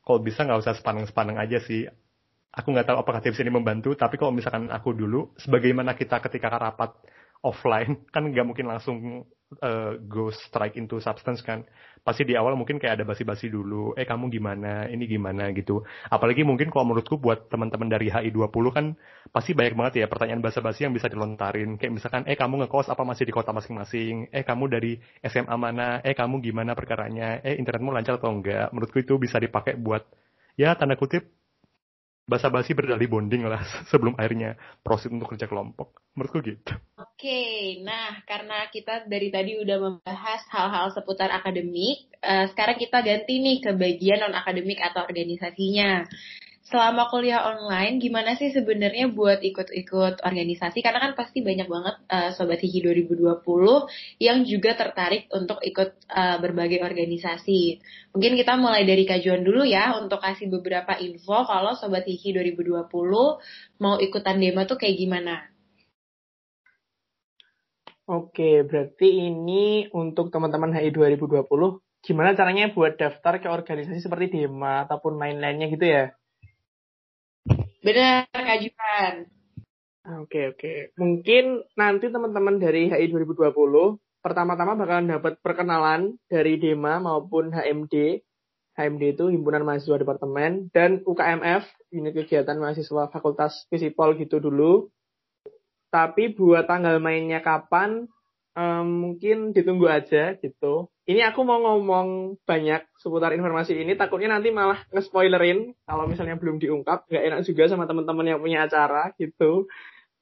kalau 0.00 0.18
bisa 0.24 0.48
nggak 0.48 0.64
usah 0.64 0.74
sepaneng-sepaneng 0.80 1.36
aja 1.36 1.60
sih 1.60 1.84
aku 2.54 2.70
nggak 2.70 2.86
tahu 2.86 2.98
apakah 3.02 3.20
tips 3.20 3.42
ini 3.42 3.50
membantu, 3.50 3.98
tapi 3.98 4.14
kalau 4.14 4.30
misalkan 4.30 4.70
aku 4.70 4.94
dulu, 4.94 5.34
sebagaimana 5.42 5.98
kita 5.98 6.22
ketika 6.22 6.54
rapat 6.54 6.94
offline, 7.44 8.02
kan 8.14 8.24
nggak 8.26 8.46
mungkin 8.48 8.66
langsung 8.66 9.28
uh, 9.60 10.00
go 10.08 10.32
strike 10.32 10.74
into 10.80 10.98
substance 10.98 11.44
kan. 11.44 11.62
Pasti 12.04 12.28
di 12.28 12.36
awal 12.36 12.52
mungkin 12.52 12.76
kayak 12.76 13.00
ada 13.00 13.04
basi-basi 13.08 13.48
dulu, 13.48 13.96
eh 13.96 14.04
kamu 14.04 14.28
gimana, 14.28 14.84
ini 14.92 15.08
gimana 15.08 15.48
gitu. 15.56 15.80
Apalagi 16.12 16.44
mungkin 16.44 16.68
kalau 16.68 16.92
menurutku 16.92 17.16
buat 17.16 17.48
teman-teman 17.48 17.88
dari 17.88 18.12
HI 18.12 18.28
20 18.28 18.76
kan, 18.76 18.92
pasti 19.32 19.56
banyak 19.56 19.72
banget 19.72 20.04
ya 20.04 20.06
pertanyaan 20.12 20.44
basa-basi 20.44 20.84
yang 20.84 20.92
bisa 20.92 21.08
dilontarin. 21.08 21.80
Kayak 21.80 21.92
misalkan, 21.96 22.22
eh 22.28 22.36
kamu 22.36 22.68
ngekos 22.68 22.92
apa 22.92 23.08
masih 23.08 23.24
di 23.24 23.32
kota 23.32 23.56
masing-masing, 23.56 24.28
eh 24.36 24.44
kamu 24.44 24.64
dari 24.68 25.00
SMA 25.24 25.56
mana, 25.56 26.04
eh 26.04 26.12
kamu 26.12 26.44
gimana 26.44 26.76
perkaranya, 26.76 27.40
eh 27.40 27.56
internetmu 27.56 27.88
lancar 27.88 28.20
atau 28.20 28.36
enggak. 28.36 28.68
Menurutku 28.76 29.00
itu 29.00 29.16
bisa 29.16 29.40
dipakai 29.40 29.80
buat, 29.80 30.04
ya 30.60 30.76
tanda 30.76 31.00
kutip, 31.00 31.24
basa-basi 32.24 32.72
berdali 32.72 33.04
bonding 33.04 33.44
lah 33.44 33.60
sebelum 33.92 34.16
akhirnya 34.16 34.56
proses 34.80 35.12
untuk 35.12 35.36
kerja 35.36 35.44
kelompok. 35.48 36.00
Menurutku 36.16 36.40
gitu. 36.46 36.72
Oke, 36.96 37.82
nah 37.82 38.22
karena 38.24 38.70
kita 38.70 39.04
dari 39.10 39.28
tadi 39.28 39.58
udah 39.58 39.76
membahas 39.82 40.42
hal-hal 40.50 40.94
seputar 40.94 41.28
akademik, 41.34 42.06
uh, 42.22 42.46
sekarang 42.54 42.78
kita 42.78 43.02
ganti 43.02 43.42
nih 43.42 43.58
ke 43.60 43.70
bagian 43.74 44.22
non-akademik 44.22 44.78
atau 44.78 45.02
organisasinya. 45.04 46.06
Selama 46.64 47.12
kuliah 47.12 47.44
online 47.44 48.00
gimana 48.00 48.40
sih 48.40 48.48
sebenarnya 48.48 49.12
buat 49.12 49.44
ikut-ikut 49.44 50.24
organisasi 50.24 50.80
karena 50.80 50.96
kan 51.04 51.12
pasti 51.12 51.44
banyak 51.44 51.68
banget 51.68 51.94
uh, 52.08 52.32
sobat 52.32 52.64
Hihi 52.64 52.80
2020 52.80 53.44
yang 54.16 54.48
juga 54.48 54.72
tertarik 54.72 55.28
untuk 55.28 55.60
ikut 55.60 56.08
uh, 56.08 56.40
berbagai 56.40 56.80
organisasi. 56.80 57.84
Mungkin 58.16 58.32
kita 58.40 58.56
mulai 58.56 58.88
dari 58.88 59.04
kajuan 59.04 59.44
dulu 59.44 59.68
ya 59.68 60.00
untuk 60.00 60.24
kasih 60.24 60.48
beberapa 60.48 60.96
info 60.96 61.44
kalau 61.44 61.76
sobat 61.76 62.08
Hihi 62.08 62.32
2020 62.32 62.88
mau 63.84 64.00
ikutan 64.00 64.40
demo 64.40 64.64
tuh 64.64 64.80
kayak 64.80 64.96
gimana. 64.96 65.54
Oke, 68.04 68.64
berarti 68.64 69.28
ini 69.28 69.88
untuk 69.92 70.28
teman-teman 70.28 70.76
HI 70.76 70.92
2020 70.92 71.44
gimana 72.04 72.36
caranya 72.36 72.68
buat 72.68 73.00
daftar 73.00 73.40
ke 73.40 73.48
organisasi 73.48 74.00
seperti 74.00 74.44
DEMA 74.44 74.84
ataupun 74.84 75.16
lain-lainnya 75.16 75.72
gitu 75.72 75.88
ya? 75.88 76.12
Benar, 77.84 78.24
kajuan. 78.32 79.28
Oke, 80.24 80.56
oke. 80.56 80.96
Mungkin 80.96 81.68
nanti 81.76 82.08
teman-teman 82.08 82.56
dari 82.56 82.88
HI 82.88 83.12
2020 83.12 83.52
pertama-tama 84.24 84.72
bakalan 84.72 85.12
dapat 85.12 85.36
perkenalan 85.44 86.16
dari 86.24 86.56
DEMA 86.56 87.04
maupun 87.04 87.52
HMD. 87.52 88.24
HMD 88.74 89.02
itu 89.20 89.28
Himpunan 89.28 89.68
Mahasiswa 89.68 90.00
Departemen 90.00 90.72
dan 90.72 91.04
UKMF, 91.04 91.68
unit 91.92 92.16
kegiatan 92.16 92.56
mahasiswa 92.56 93.12
Fakultas 93.12 93.68
Fisipol 93.68 94.16
gitu 94.16 94.40
dulu. 94.40 94.88
Tapi 95.92 96.32
buat 96.32 96.64
tanggal 96.64 96.98
mainnya 97.04 97.44
kapan, 97.44 98.08
um, 98.54 98.86
mungkin 99.10 99.52
ditunggu 99.52 99.86
aja 99.90 100.38
gitu. 100.38 100.88
Ini 101.04 101.20
aku 101.28 101.44
mau 101.44 101.60
ngomong 101.60 102.40
banyak 102.48 102.88
seputar 102.96 103.36
informasi 103.36 103.76
ini 103.76 103.92
takutnya 103.98 104.38
nanti 104.40 104.48
malah 104.48 104.80
nge-spoilerin 104.88 105.76
kalau 105.84 106.08
misalnya 106.08 106.40
belum 106.40 106.56
diungkap 106.56 107.04
nggak 107.10 107.24
enak 107.28 107.40
juga 107.44 107.68
sama 107.68 107.84
teman-teman 107.84 108.24
yang 108.24 108.40
punya 108.40 108.64
acara 108.64 109.12
gitu. 109.20 109.68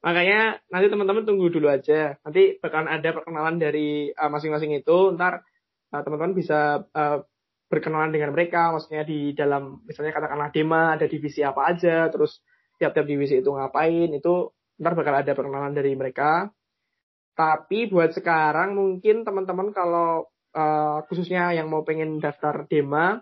Makanya 0.03 0.59
nanti 0.67 0.87
teman-teman 0.91 1.23
tunggu 1.23 1.47
dulu 1.55 1.71
aja. 1.71 2.19
Nanti 2.27 2.59
bakalan 2.59 2.91
ada 2.91 3.09
perkenalan 3.15 3.57
dari 3.63 4.11
uh, 4.11 4.27
masing-masing 4.27 4.75
itu. 4.75 5.15
Ntar 5.15 5.47
uh, 5.95 6.03
teman-teman 6.03 6.35
bisa 6.35 6.83
uh, 6.91 7.23
berkenalan 7.71 8.13
dengan 8.13 8.37
mereka 8.37 8.69
maksudnya 8.69 9.07
di 9.07 9.33
dalam 9.33 9.81
misalnya 9.89 10.13
katakanlah 10.13 10.53
dema 10.53 10.93
ada 10.93 11.09
divisi 11.09 11.41
apa 11.41 11.73
aja 11.73 12.13
terus 12.13 12.45
tiap-tiap 12.77 13.09
divisi 13.09 13.41
itu 13.41 13.49
ngapain 13.49 14.13
itu 14.13 14.53
ntar 14.77 14.93
bakal 14.93 15.17
ada 15.17 15.33
perkenalan 15.33 15.73
dari 15.73 15.97
mereka 15.97 16.53
tapi 17.33 17.89
buat 17.89 18.13
sekarang 18.13 18.77
mungkin 18.77 19.25
teman-teman 19.25 19.73
kalau 19.73 20.29
uh, 20.53 21.01
khususnya 21.09 21.53
yang 21.57 21.73
mau 21.73 21.83
pengen 21.83 22.21
daftar 22.21 22.69
Dema, 22.69 23.21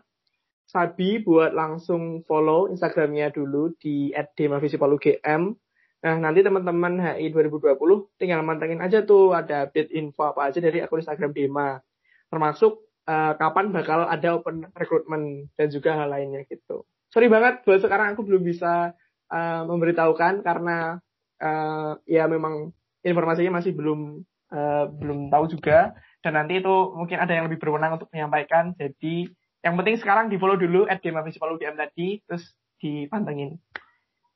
Sabi 0.70 1.18
buat 1.18 1.50
langsung 1.50 2.22
follow 2.30 2.70
Instagramnya 2.70 3.34
dulu 3.34 3.74
di 3.74 4.14
@demavisipalugm. 4.14 5.58
Nah, 6.00 6.16
nanti 6.16 6.40
teman-teman 6.46 6.96
HI 6.96 7.34
2020 7.34 7.74
tinggal 8.16 8.40
mantengin 8.46 8.78
aja 8.78 9.02
tuh 9.02 9.34
ada 9.34 9.66
update 9.66 9.90
info 9.90 10.30
apa 10.30 10.48
aja 10.48 10.62
dari 10.62 10.78
akun 10.78 11.02
Instagram 11.02 11.34
Dema. 11.34 11.82
Termasuk 12.30 12.86
uh, 13.10 13.34
kapan 13.34 13.74
bakal 13.74 14.06
ada 14.06 14.38
open 14.38 14.70
recruitment 14.78 15.50
dan 15.58 15.68
juga 15.74 15.98
hal 15.98 16.08
lainnya 16.14 16.46
gitu. 16.46 16.86
Sorry 17.10 17.26
banget 17.26 17.66
buat 17.66 17.82
sekarang 17.82 18.14
aku 18.14 18.22
belum 18.22 18.46
bisa 18.46 18.94
uh, 19.26 19.62
memberitahukan 19.66 20.46
karena 20.46 21.02
uh, 21.42 21.98
ya 22.06 22.30
memang 22.30 22.70
informasinya 23.00 23.62
masih 23.62 23.72
belum 23.72 24.24
uh, 24.52 24.84
belum 24.90 25.32
tahu 25.32 25.56
juga 25.56 25.94
dan 26.20 26.36
nanti 26.36 26.60
itu 26.60 26.74
mungkin 26.92 27.16
ada 27.16 27.32
yang 27.32 27.48
lebih 27.48 27.60
berwenang 27.60 27.96
untuk 27.96 28.12
menyampaikan. 28.12 28.76
Jadi 28.76 29.28
yang 29.64 29.76
penting 29.76 29.96
sekarang 30.00 30.28
di 30.28 30.36
follow 30.36 30.56
dulu 30.56 30.84
at 30.88 31.00
UGM 31.04 31.76
tadi, 31.76 32.20
terus 32.24 32.52
dipantengin 32.80 33.56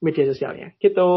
media 0.00 0.24
sosialnya. 0.28 0.72
Gitu. 0.80 1.12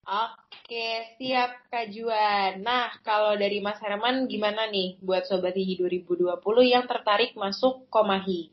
Oke, 0.00 0.88
siap 1.20 1.68
Kak 1.68 1.92
Juan. 1.92 2.64
Nah, 2.64 2.90
kalau 3.04 3.36
dari 3.36 3.60
Mas 3.60 3.78
Herman 3.78 4.26
gimana 4.26 4.66
nih 4.72 4.96
buat 5.04 5.28
Sobat 5.28 5.54
Hihi 5.54 5.76
2020 5.76 6.40
yang 6.64 6.88
tertarik 6.88 7.36
masuk 7.36 7.86
Komahi? 7.92 8.48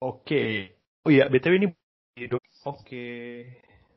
Oke. 0.00 0.74
Oh 1.04 1.10
iya, 1.10 1.26
BTW 1.28 1.60
ini 1.60 1.68
Oke 2.64 3.04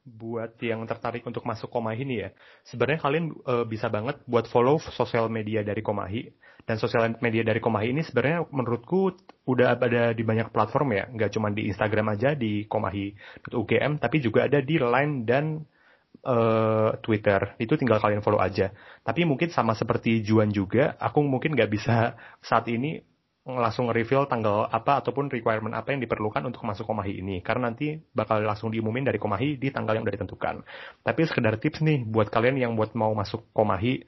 buat 0.03 0.59
yang 0.59 0.83
tertarik 0.83 1.23
untuk 1.23 1.47
masuk 1.47 1.71
Komahi 1.71 2.03
nih 2.03 2.19
ya, 2.27 2.29
sebenarnya 2.67 2.99
kalian 2.99 3.25
uh, 3.47 3.63
bisa 3.63 3.87
banget 3.87 4.19
buat 4.27 4.51
follow 4.51 4.75
sosial 4.91 5.31
media 5.31 5.63
dari 5.63 5.79
Komahi. 5.79 6.27
Dan 6.63 6.79
sosial 6.79 7.19
media 7.19 7.43
dari 7.43 7.59
Komahi 7.59 7.91
ini 7.91 8.07
sebenarnya 8.07 8.47
menurutku 8.47 9.11
udah 9.43 9.75
ada 9.75 10.15
di 10.15 10.23
banyak 10.23 10.47
platform 10.47 10.95
ya, 10.95 11.03
nggak 11.11 11.31
cuma 11.35 11.51
di 11.51 11.67
Instagram 11.67 12.15
aja 12.15 12.39
di 12.39 12.63
komahi.ugm, 12.71 13.99
tapi 13.99 14.23
juga 14.23 14.47
ada 14.47 14.63
di 14.63 14.79
Line 14.79 15.27
dan 15.27 15.59
uh, 16.23 16.95
Twitter. 17.03 17.59
Itu 17.59 17.75
tinggal 17.75 17.99
kalian 17.99 18.23
follow 18.23 18.39
aja. 18.39 18.71
Tapi 19.03 19.27
mungkin 19.27 19.51
sama 19.51 19.75
seperti 19.75 20.23
Juan 20.23 20.55
juga, 20.55 20.95
aku 21.03 21.19
mungkin 21.19 21.51
nggak 21.51 21.71
bisa 21.71 22.15
saat 22.39 22.67
ini 22.71 23.03
langsung 23.43 23.91
reveal 23.91 24.23
tanggal 24.31 24.71
apa 24.71 25.03
ataupun 25.03 25.27
requirement 25.27 25.75
apa 25.75 25.91
yang 25.91 25.99
diperlukan 25.99 26.47
untuk 26.47 26.63
masuk 26.63 26.87
Komahi 26.87 27.19
ini 27.19 27.43
karena 27.43 27.67
nanti 27.67 27.99
bakal 28.15 28.39
langsung 28.39 28.71
diumumin 28.71 29.03
dari 29.03 29.19
Komahi 29.19 29.59
di 29.59 29.67
tanggal 29.67 29.99
yang 29.99 30.07
udah 30.07 30.15
ditentukan. 30.15 30.63
Tapi 31.03 31.21
sekedar 31.27 31.59
tips 31.59 31.83
nih 31.83 32.07
buat 32.07 32.31
kalian 32.31 32.55
yang 32.55 32.71
buat 32.79 32.95
mau 32.95 33.11
masuk 33.11 33.51
Komahi 33.51 33.99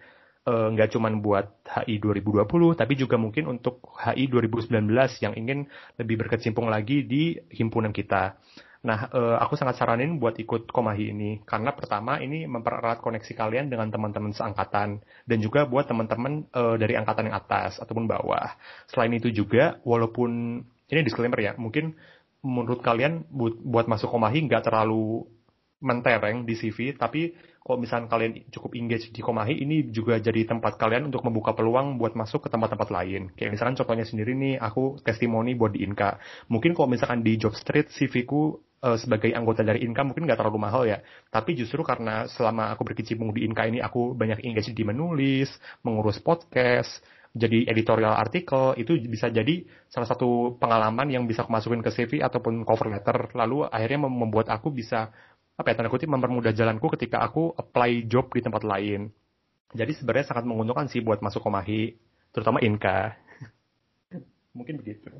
eh, 0.47 0.67
nggak 0.71 0.87
uh, 0.87 0.91
cuman 0.95 1.19
buat 1.19 1.51
HI 1.67 1.99
2020 1.99 2.79
tapi 2.79 2.93
juga 2.95 3.19
mungkin 3.19 3.51
untuk 3.51 3.83
HI 3.99 4.31
2019 4.31 4.87
yang 5.19 5.33
ingin 5.35 5.67
lebih 5.99 6.15
berkecimpung 6.23 6.71
lagi 6.71 7.03
di 7.03 7.35
himpunan 7.51 7.91
kita. 7.91 8.39
Nah, 8.85 9.09
uh, 9.09 9.35
aku 9.41 9.57
sangat 9.57 9.81
saranin 9.81 10.21
buat 10.21 10.37
ikut 10.37 10.69
Komahi 10.69 11.09
ini 11.09 11.41
karena 11.41 11.73
pertama 11.73 12.21
ini 12.21 12.45
mempererat 12.45 13.01
koneksi 13.01 13.33
kalian 13.33 13.65
dengan 13.65 13.89
teman-teman 13.89 14.29
seangkatan 14.29 15.01
dan 15.01 15.37
juga 15.41 15.65
buat 15.65 15.89
teman-teman 15.89 16.45
uh, 16.53 16.77
dari 16.77 16.93
angkatan 16.93 17.33
yang 17.33 17.37
atas 17.41 17.81
ataupun 17.81 18.05
bawah. 18.05 18.53
Selain 18.85 19.09
itu 19.17 19.33
juga, 19.33 19.81
walaupun 19.81 20.61
ini 20.85 21.01
disclaimer 21.01 21.41
ya, 21.41 21.57
mungkin 21.57 21.97
menurut 22.45 22.85
kalian 22.85 23.25
buat, 23.33 23.89
masuk 23.89 24.13
Komahi 24.13 24.45
nggak 24.45 24.69
terlalu 24.69 25.25
mentereng 25.81 26.45
di 26.45 26.53
CV, 26.53 26.93
tapi 26.93 27.33
kalau 27.65 27.81
misalnya 27.81 28.05
kalian 28.05 28.45
cukup 28.53 28.77
engage 28.77 29.09
di 29.09 29.25
Komahi, 29.25 29.65
ini 29.65 29.89
juga 29.89 30.21
jadi 30.21 30.45
tempat 30.45 30.77
kalian 30.77 31.09
untuk 31.09 31.25
membuka 31.25 31.57
peluang 31.57 31.97
buat 31.97 32.13
masuk 32.13 32.45
ke 32.45 32.49
tempat-tempat 32.53 32.93
lain. 32.93 33.33
Kayak 33.33 33.57
misalkan 33.57 33.75
contohnya 33.81 34.05
sendiri 34.05 34.37
nih, 34.37 34.61
aku 34.61 35.01
testimoni 35.01 35.57
buat 35.57 35.73
di 35.73 35.81
Inka. 35.81 36.21
Mungkin 36.53 36.77
kalau 36.77 36.85
misalkan 36.85 37.25
di 37.25 37.41
job 37.41 37.57
street, 37.57 37.89
CV-ku 37.89 38.64
uh, 38.85 38.97
sebagai 39.01 39.33
anggota 39.33 39.65
dari 39.65 39.81
Inka 39.81 40.05
mungkin 40.05 40.29
nggak 40.29 40.37
terlalu 40.37 40.61
mahal 40.61 40.85
ya. 40.85 41.01
Tapi 41.33 41.57
justru 41.57 41.81
karena 41.81 42.29
selama 42.29 42.69
aku 42.77 42.85
berkecimpung 42.85 43.33
di 43.33 43.49
Inka 43.49 43.65
ini, 43.65 43.81
aku 43.81 44.13
banyak 44.13 44.45
engage 44.45 44.69
di 44.69 44.85
menulis, 44.85 45.49
mengurus 45.81 46.21
podcast, 46.21 47.01
jadi 47.35 47.67
editorial 47.67 48.15
artikel 48.15 48.77
itu 48.79 48.95
bisa 49.11 49.27
jadi 49.27 49.67
salah 49.91 50.07
satu 50.07 50.55
pengalaman 50.55 51.11
yang 51.11 51.27
bisa 51.27 51.43
aku 51.43 51.51
masukin 51.51 51.83
ke 51.83 51.91
CV 51.91 52.23
ataupun 52.23 52.63
cover 52.63 52.87
letter 52.87 53.35
lalu 53.35 53.67
akhirnya 53.67 54.07
membuat 54.07 54.47
aku 54.47 54.71
bisa 54.71 55.11
apa 55.59 55.71
ya 55.71 55.75
tanda 55.75 55.91
kutip 55.91 56.07
mempermudah 56.07 56.55
jalanku 56.55 56.87
ketika 56.95 57.19
aku 57.19 57.51
apply 57.51 58.07
job 58.07 58.31
di 58.31 58.39
tempat 58.39 58.63
lain. 58.63 59.11
Jadi 59.75 59.91
sebenarnya 59.99 60.31
sangat 60.31 60.47
menguntungkan 60.47 60.87
sih 60.87 61.03
buat 61.03 61.19
masuk 61.19 61.43
Komahi, 61.43 61.99
terutama 62.31 62.63
Inka. 62.63 63.19
Mungkin 64.57 64.79
begitu. 64.79 65.11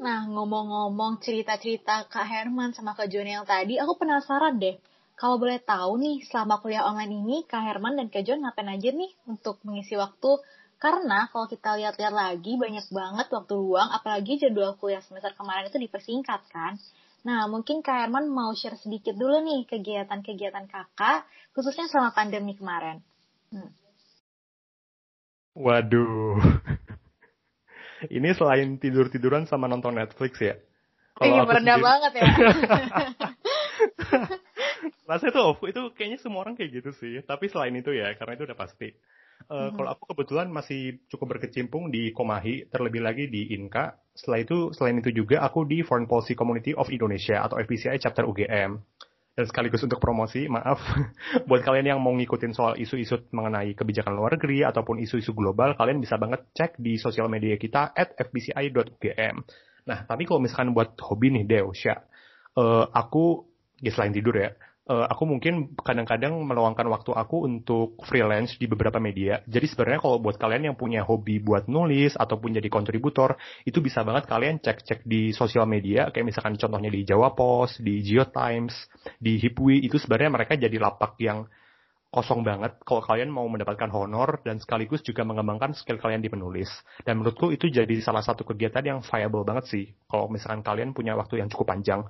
Nah, 0.00 0.24
ngomong-ngomong 0.32 1.20
cerita-cerita 1.20 2.08
Kak 2.08 2.24
Herman 2.24 2.72
sama 2.72 2.96
Kak 2.96 3.12
Joni 3.12 3.36
yang 3.36 3.44
tadi, 3.44 3.76
aku 3.76 4.00
penasaran 4.00 4.56
deh. 4.56 4.80
Kalau 5.12 5.36
boleh 5.36 5.60
tahu 5.60 6.00
nih, 6.00 6.24
selama 6.24 6.56
kuliah 6.64 6.88
online 6.88 7.20
ini, 7.20 7.36
Kak 7.44 7.60
Herman 7.60 8.00
dan 8.00 8.08
Kak 8.08 8.24
Jon 8.24 8.40
ngapain 8.40 8.64
aja 8.72 8.88
nih 8.96 9.12
untuk 9.28 9.60
mengisi 9.60 10.00
waktu? 10.00 10.40
Karena 10.80 11.28
kalau 11.28 11.44
kita 11.44 11.76
lihat-lihat 11.76 12.16
lagi, 12.16 12.56
banyak 12.56 12.88
banget 12.88 13.28
waktu 13.28 13.52
luang, 13.52 13.92
apalagi 13.92 14.40
jadwal 14.40 14.72
kuliah 14.80 15.04
semester 15.04 15.36
kemarin 15.36 15.68
itu 15.68 15.76
dipersingkat 15.76 16.48
kan. 16.48 16.80
Nah, 17.20 17.44
mungkin 17.52 17.84
Kak 17.84 18.08
Herman 18.08 18.32
mau 18.32 18.56
share 18.56 18.80
sedikit 18.80 19.12
dulu 19.12 19.44
nih 19.44 19.68
kegiatan-kegiatan 19.68 20.64
kakak, 20.64 21.28
khususnya 21.52 21.84
selama 21.92 22.16
pandemi 22.16 22.56
kemarin. 22.56 23.04
Hmm. 23.52 23.68
Waduh. 25.60 26.40
Ini 28.08 28.32
selain 28.32 28.80
tidur-tiduran 28.80 29.44
sama 29.44 29.68
nonton 29.68 29.98
Netflix 29.98 30.40
ya? 30.40 30.56
Iya, 31.20 31.44
merendah 31.44 31.76
sendiri... 31.76 31.84
banget 31.84 32.12
ya. 32.16 32.24
Rasanya 35.10 35.32
tuh, 35.36 35.52
itu 35.68 35.82
kayaknya 35.92 36.18
semua 36.22 36.46
orang 36.46 36.56
kayak 36.56 36.80
gitu 36.80 36.90
sih. 36.96 37.20
Tapi 37.20 37.52
selain 37.52 37.76
itu 37.76 37.92
ya, 37.92 38.16
karena 38.16 38.40
itu 38.40 38.48
udah 38.48 38.56
pasti. 38.56 38.88
Uh, 39.48 39.68
mm-hmm. 39.68 39.76
Kalau 39.76 39.90
aku 39.92 40.04
kebetulan 40.16 40.48
masih 40.48 41.04
cukup 41.12 41.36
berkecimpung 41.36 41.92
di 41.92 42.12
Komahi, 42.16 42.72
terlebih 42.72 43.04
lagi 43.04 43.28
di 43.28 43.52
Inka. 43.52 44.00
Setelah 44.16 44.40
itu, 44.40 44.58
selain 44.72 44.96
itu 45.00 45.12
juga 45.12 45.44
aku 45.44 45.68
di 45.68 45.84
Foreign 45.84 46.08
Policy 46.08 46.32
Community 46.32 46.72
of 46.72 46.88
Indonesia 46.88 47.44
atau 47.44 47.60
FPCI 47.60 48.00
Chapter 48.00 48.24
UGM. 48.24 48.80
Dan 49.40 49.48
sekaligus 49.48 49.80
untuk 49.80 50.04
promosi, 50.04 50.52
maaf, 50.52 50.84
buat 51.48 51.64
kalian 51.64 51.96
yang 51.96 52.00
mau 52.04 52.12
ngikutin 52.12 52.52
soal 52.52 52.76
isu-isu 52.76 53.24
mengenai 53.32 53.72
kebijakan 53.72 54.12
luar 54.12 54.36
negeri 54.36 54.68
ataupun 54.68 55.00
isu-isu 55.00 55.32
global, 55.32 55.72
kalian 55.80 55.96
bisa 55.96 56.20
banget 56.20 56.44
cek 56.52 56.76
di 56.76 57.00
sosial 57.00 57.32
media 57.32 57.56
kita 57.56 57.88
at 57.96 58.12
fbci.ugm. 58.20 59.40
Nah, 59.88 60.04
tapi 60.04 60.28
kalau 60.28 60.44
misalkan 60.44 60.76
buat 60.76 60.92
hobi 61.00 61.32
nih, 61.32 61.48
Deosha, 61.48 62.04
uh, 62.60 62.84
aku, 62.92 63.48
ya 63.80 63.88
selain 63.96 64.12
tidur 64.12 64.36
ya, 64.36 64.52
uh, 64.90 65.06
aku 65.06 65.22
mungkin 65.22 65.70
kadang-kadang 65.78 66.34
meluangkan 66.42 66.82
waktu 66.90 67.14
aku 67.14 67.46
untuk 67.46 67.94
freelance 68.02 68.58
di 68.58 68.66
beberapa 68.66 68.98
media. 68.98 69.38
Jadi 69.46 69.70
sebenarnya 69.70 70.02
kalau 70.02 70.18
buat 70.18 70.34
kalian 70.34 70.74
yang 70.74 70.76
punya 70.76 71.06
hobi 71.06 71.38
buat 71.38 71.70
nulis 71.70 72.18
ataupun 72.18 72.58
jadi 72.58 72.66
kontributor, 72.66 73.38
itu 73.62 73.78
bisa 73.78 74.02
banget 74.02 74.26
kalian 74.26 74.58
cek-cek 74.58 75.06
di 75.06 75.30
sosial 75.30 75.70
media, 75.70 76.10
kayak 76.10 76.26
misalkan 76.34 76.58
contohnya 76.58 76.90
di 76.90 77.06
Jawa 77.06 77.30
Post, 77.38 77.78
di 77.86 78.02
Geotimes, 78.02 78.74
di 79.22 79.38
Hipwi, 79.38 79.86
itu 79.86 79.96
sebenarnya 80.02 80.30
mereka 80.34 80.58
jadi 80.58 80.74
lapak 80.82 81.14
yang 81.22 81.46
kosong 82.10 82.42
banget 82.42 82.74
kalau 82.82 83.06
kalian 83.06 83.30
mau 83.30 83.46
mendapatkan 83.46 83.86
honor 83.94 84.42
dan 84.42 84.58
sekaligus 84.58 84.98
juga 85.06 85.22
mengembangkan 85.22 85.78
skill 85.78 86.02
kalian 86.02 86.18
di 86.18 86.26
penulis. 86.26 86.66
Dan 87.06 87.22
menurutku 87.22 87.54
itu 87.54 87.70
jadi 87.70 87.94
salah 88.02 88.26
satu 88.26 88.42
kegiatan 88.42 88.82
yang 88.82 88.98
viable 88.98 89.46
banget 89.46 89.70
sih 89.70 89.84
kalau 90.10 90.26
misalkan 90.26 90.66
kalian 90.66 90.90
punya 90.90 91.14
waktu 91.14 91.38
yang 91.38 91.46
cukup 91.46 91.70
panjang. 91.70 92.02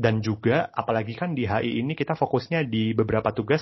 Dan 0.00 0.24
juga 0.24 0.72
apalagi 0.72 1.12
kan 1.12 1.36
di 1.36 1.44
HI 1.44 1.84
ini 1.84 1.92
kita 1.92 2.16
fokusnya 2.16 2.64
di 2.64 2.96
beberapa 2.96 3.36
tugas 3.36 3.60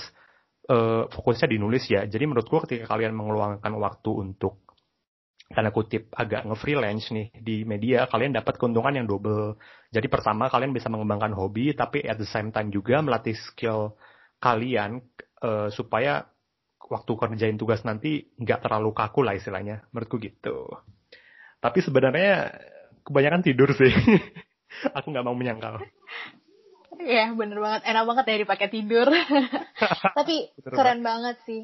uh, 0.71 1.11
fokusnya 1.11 1.51
di 1.51 1.59
nulis 1.59 1.91
ya. 1.91 2.07
Jadi 2.07 2.31
menurutku 2.31 2.63
ketika 2.63 2.95
kalian 2.95 3.19
mengeluangkan 3.19 3.75
waktu 3.75 4.11
untuk 4.15 4.63
tanda 5.51 5.73
kutip 5.73 6.13
agak 6.15 6.47
nge-freelance 6.47 7.11
nih 7.11 7.33
di 7.43 7.67
media, 7.67 8.07
kalian 8.07 8.37
dapat 8.37 8.55
keuntungan 8.55 8.95
yang 8.95 9.11
double. 9.11 9.59
Jadi 9.91 10.07
pertama 10.07 10.47
kalian 10.47 10.71
bisa 10.71 10.87
mengembangkan 10.93 11.35
hobi, 11.35 11.75
tapi 11.75 12.05
at 12.07 12.21
the 12.21 12.29
same 12.29 12.55
time 12.55 12.71
juga 12.71 13.03
melatih 13.03 13.35
skill 13.35 13.99
kalian 14.39 15.03
uh, 15.43 15.67
supaya 15.75 16.29
waktu 16.89 17.13
kerjain 17.13 17.61
tugas 17.61 17.85
nanti 17.85 18.33
nggak 18.41 18.65
terlalu 18.65 18.97
kaku 18.97 19.21
lah 19.21 19.37
istilahnya 19.37 19.85
menurutku 19.93 20.17
gitu 20.23 20.73
tapi 21.61 21.85
sebenarnya 21.85 22.55
kebanyakan 23.05 23.45
tidur 23.45 23.71
sih 23.77 23.93
aku 24.97 25.13
nggak 25.13 25.27
mau 25.27 25.37
menyangkal 25.37 25.85
Iya 26.99 27.31
bener 27.37 27.59
banget. 27.63 27.83
Enak 27.87 28.05
banget 28.09 28.25
ya 28.27 28.37
dipakai 28.43 28.69
tidur. 28.73 29.07
Tapi 30.19 30.37
bener 30.59 30.73
keren 30.75 31.01
banget. 31.01 31.07
banget 31.07 31.37
sih. 31.47 31.63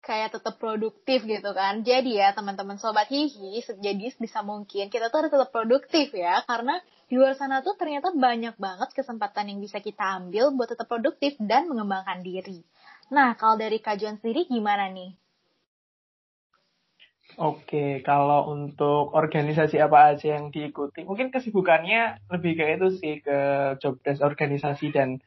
Kayak 0.00 0.40
tetap 0.40 0.56
produktif 0.56 1.28
gitu 1.28 1.50
kan. 1.52 1.84
Jadi 1.84 2.16
ya 2.16 2.32
teman-teman 2.32 2.80
sobat 2.80 3.12
hihi 3.12 3.60
jadi 3.60 4.06
bisa 4.16 4.40
mungkin 4.40 4.88
kita 4.88 5.12
tuh 5.12 5.26
harus 5.26 5.32
tetap 5.34 5.52
produktif 5.52 6.16
ya. 6.16 6.40
Karena 6.48 6.80
di 7.10 7.18
luar 7.18 7.36
sana 7.36 7.60
tuh 7.60 7.76
ternyata 7.76 8.14
banyak 8.14 8.56
banget 8.56 8.94
kesempatan 8.96 9.52
yang 9.52 9.58
bisa 9.60 9.82
kita 9.82 10.22
ambil 10.22 10.54
buat 10.56 10.72
tetap 10.72 10.88
produktif 10.88 11.36
dan 11.42 11.68
mengembangkan 11.68 12.24
diri. 12.24 12.64
Nah, 13.10 13.34
kalau 13.34 13.58
dari 13.58 13.82
kajuan 13.82 14.16
sendiri 14.22 14.46
gimana 14.46 14.86
nih? 14.88 15.18
Oke, 17.38 18.02
kalau 18.02 18.50
untuk 18.50 19.14
organisasi 19.14 19.78
apa 19.78 20.14
aja 20.16 20.40
yang 20.40 20.50
diikuti, 20.50 21.06
mungkin 21.06 21.30
kesibukannya 21.30 22.26
lebih 22.26 22.58
kayak 22.58 22.82
itu 22.82 22.88
sih 22.98 23.14
ke 23.22 23.38
job 23.78 24.02
desk 24.02 24.24
organisasi 24.24 24.90
dan 24.90 25.22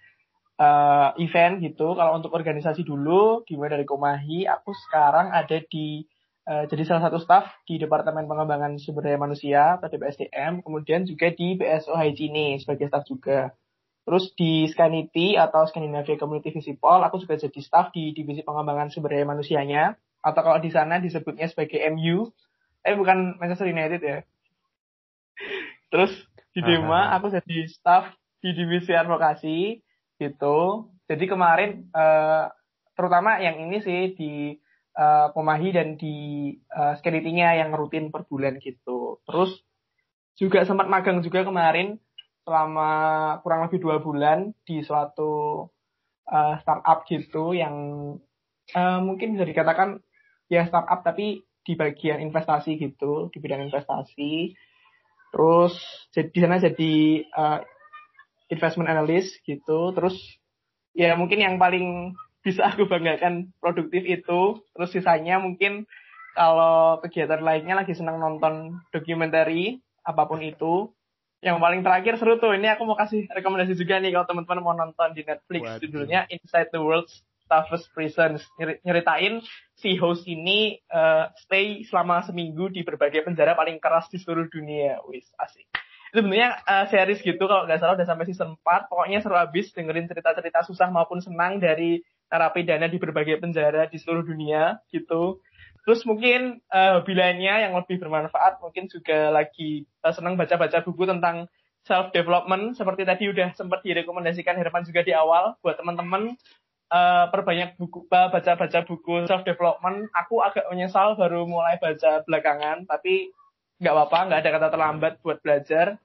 uh, 0.59 1.15
event 1.17 1.63
gitu. 1.63 1.95
Kalau 1.95 2.19
untuk 2.19 2.35
organisasi 2.35 2.83
dulu, 2.83 3.47
gimana 3.47 3.79
dari 3.79 3.87
Komahi, 3.87 4.45
aku 4.45 4.75
sekarang 4.87 5.31
ada 5.31 5.57
di 5.63 6.03
uh, 6.47 6.65
jadi 6.67 6.83
salah 6.85 7.09
satu 7.09 7.17
staff 7.21 7.45
di 7.65 7.79
Departemen 7.79 8.27
Pengembangan 8.27 8.77
Sumber 8.77 9.07
Daya 9.07 9.19
Manusia 9.19 9.79
atau 9.79 9.87
DPSDM, 9.87 10.61
kemudian 10.61 11.07
juga 11.07 11.31
di 11.31 11.55
BSO 11.57 11.95
Hygiene 11.95 12.59
sebagai 12.59 12.89
staff 12.91 13.07
juga. 13.07 13.55
Terus 14.03 14.35
di 14.35 14.67
Scanity 14.67 15.39
atau 15.39 15.63
Scandinavia 15.63 16.19
Community 16.19 16.51
Visipol, 16.51 16.99
aku 17.07 17.23
juga 17.23 17.39
jadi 17.39 17.59
staff 17.63 17.95
di 17.95 18.11
Divisi 18.11 18.43
Pengembangan 18.43 18.91
Sumber 18.91 19.15
Daya 19.15 19.23
Manusianya. 19.23 19.95
Atau 20.23 20.41
kalau 20.41 20.59
di 20.63 20.71
sana 20.71 20.97
disebutnya 21.03 21.51
sebagai 21.51 21.83
MU. 21.91 22.31
Eh 22.83 22.95
bukan 22.95 23.37
Manchester 23.39 23.67
United 23.67 24.01
ya. 24.01 24.19
Terus 25.91 26.11
di 26.53 26.61
Dema 26.63 27.13
aku 27.15 27.29
jadi 27.33 27.69
staff 27.69 28.11
di 28.39 28.55
Divisi 28.55 28.91
Advokasi 28.95 29.79
gitu. 30.17 30.89
Jadi 31.07 31.25
kemarin 31.27 31.91
uh, 31.91 32.47
terutama 32.95 33.39
yang 33.43 33.59
ini 33.59 33.77
sih 33.83 34.15
di 34.15 34.33
uh, 34.97 35.33
Pomahi 35.33 35.69
dan 35.73 35.95
di 35.97 36.49
uh, 36.73 36.97
yang 36.97 37.71
rutin 37.75 38.09
per 38.09 38.25
bulan 38.29 38.57
gitu. 38.61 39.21
Terus 39.25 39.59
juga 40.37 40.65
sempat 40.65 40.89
magang 40.89 41.21
juga 41.21 41.45
kemarin 41.45 42.01
selama 42.43 42.89
kurang 43.45 43.69
lebih 43.69 43.79
dua 43.79 43.97
bulan 44.03 44.51
di 44.67 44.83
suatu 44.83 45.65
uh, 46.27 46.55
startup 46.59 47.07
gitu 47.07 47.55
yang 47.55 47.75
uh, 48.75 48.99
mungkin 48.99 49.37
bisa 49.37 49.47
dikatakan 49.47 50.03
ya 50.51 50.67
startup 50.67 51.03
tapi 51.03 51.43
di 51.63 51.73
bagian 51.79 52.19
investasi 52.19 52.75
gitu 52.75 53.31
di 53.31 53.37
bidang 53.39 53.67
investasi. 53.71 54.53
Terus 55.33 55.73
jadi 56.13 56.29
di 56.29 56.39
sana 56.43 56.55
jadi 56.61 56.93
uh, 57.33 57.59
investment 58.51 58.91
analyst 58.91 59.39
gitu. 59.47 59.95
Terus 59.95 60.15
ya 60.93 61.15
mungkin 61.17 61.41
yang 61.41 61.55
paling 61.57 62.13
bisa 62.43 62.67
aku 62.69 62.85
banggakan 62.85 63.55
produktif 63.63 64.03
itu 64.03 64.59
terus 64.75 64.91
sisanya 64.91 65.39
mungkin 65.39 65.87
kalau 66.35 66.99
kegiatan 66.99 67.39
lainnya 67.39 67.79
lagi 67.79 67.95
senang 67.95 68.19
nonton 68.19 68.83
dokumenter 68.91 69.47
apa 70.03 70.23
pun 70.27 70.43
itu. 70.43 70.91
Yang 71.43 71.59
paling 71.59 71.81
terakhir 71.83 72.15
seru 72.15 72.39
tuh 72.39 72.55
ini 72.55 72.71
aku 72.71 72.87
mau 72.87 72.95
kasih 72.95 73.27
rekomendasi 73.27 73.75
juga 73.75 73.99
nih 73.99 74.15
kalau 74.15 74.23
teman-teman 74.31 74.63
mau 74.63 74.75
nonton 74.79 75.11
di 75.11 75.27
Netflix 75.27 75.63
Waduh. 75.67 75.79
judulnya 75.83 76.23
Inside 76.31 76.71
the 76.71 76.79
World's 76.79 77.19
Toughest 77.53 77.93
Prisons 77.93 78.41
nyeritain 78.57 79.45
si 79.77 79.93
host 80.01 80.25
ini 80.25 80.81
uh, 80.89 81.29
stay 81.37 81.85
selama 81.85 82.25
seminggu 82.25 82.73
di 82.73 82.81
berbagai 82.81 83.21
penjara 83.21 83.53
paling 83.53 83.77
keras 83.77 84.09
di 84.09 84.17
seluruh 84.17 84.49
dunia. 84.49 84.97
Wis 85.05 85.29
asik. 85.37 85.69
Itu 86.09 86.25
sebenarnya 86.25 86.65
uh, 86.65 86.85
series 86.89 87.21
gitu 87.21 87.45
kalau 87.45 87.69
nggak 87.69 87.77
salah 87.77 87.93
udah 87.93 88.09
sampai 88.09 88.25
season 88.25 88.57
4 88.61 88.89
pokoknya 88.89 89.21
seru 89.21 89.37
abis 89.37 89.73
dengerin 89.77 90.09
cerita-cerita 90.09 90.65
susah 90.65 90.89
maupun 90.89 91.21
senang 91.21 91.61
dari 91.61 92.01
narapidana 92.33 92.89
di 92.89 92.97
berbagai 92.97 93.37
penjara 93.37 93.85
di 93.85 94.01
seluruh 94.01 94.25
dunia 94.25 94.81
gitu. 94.89 95.37
Terus 95.85 96.01
mungkin 96.09 96.57
uh, 96.73 97.01
hobi 97.01 97.13
lainnya 97.13 97.69
yang 97.69 97.77
lebih 97.77 98.01
bermanfaat 98.01 98.57
mungkin 98.65 98.89
juga 98.89 99.29
lagi 99.29 99.85
uh, 100.01 100.09
senang 100.09 100.33
baca-baca 100.33 100.81
buku 100.81 101.05
tentang 101.05 101.45
self 101.83 102.15
development 102.15 102.79
seperti 102.79 103.03
tadi 103.03 103.27
udah 103.27 103.51
sempat 103.53 103.83
direkomendasikan 103.83 104.55
Herman 104.55 104.87
juga 104.87 105.03
di 105.03 105.11
awal 105.11 105.59
buat 105.59 105.75
teman-teman 105.75 106.39
uh, 106.93 107.25
perbanyak 107.33 107.73
buku 107.81 108.05
baca-baca 108.05 108.85
buku 108.85 109.25
self 109.25 109.41
development. 109.41 110.13
Aku 110.13 110.45
agak 110.45 110.69
menyesal 110.69 111.17
baru 111.17 111.49
mulai 111.49 111.81
baca 111.81 112.21
belakangan 112.21 112.85
tapi 112.85 113.33
nggak 113.81 113.93
apa-apa 113.93 114.19
nggak 114.29 114.39
ada 114.45 114.51
kata 114.53 114.67
terlambat 114.69 115.13
buat 115.25 115.41
belajar. 115.41 115.97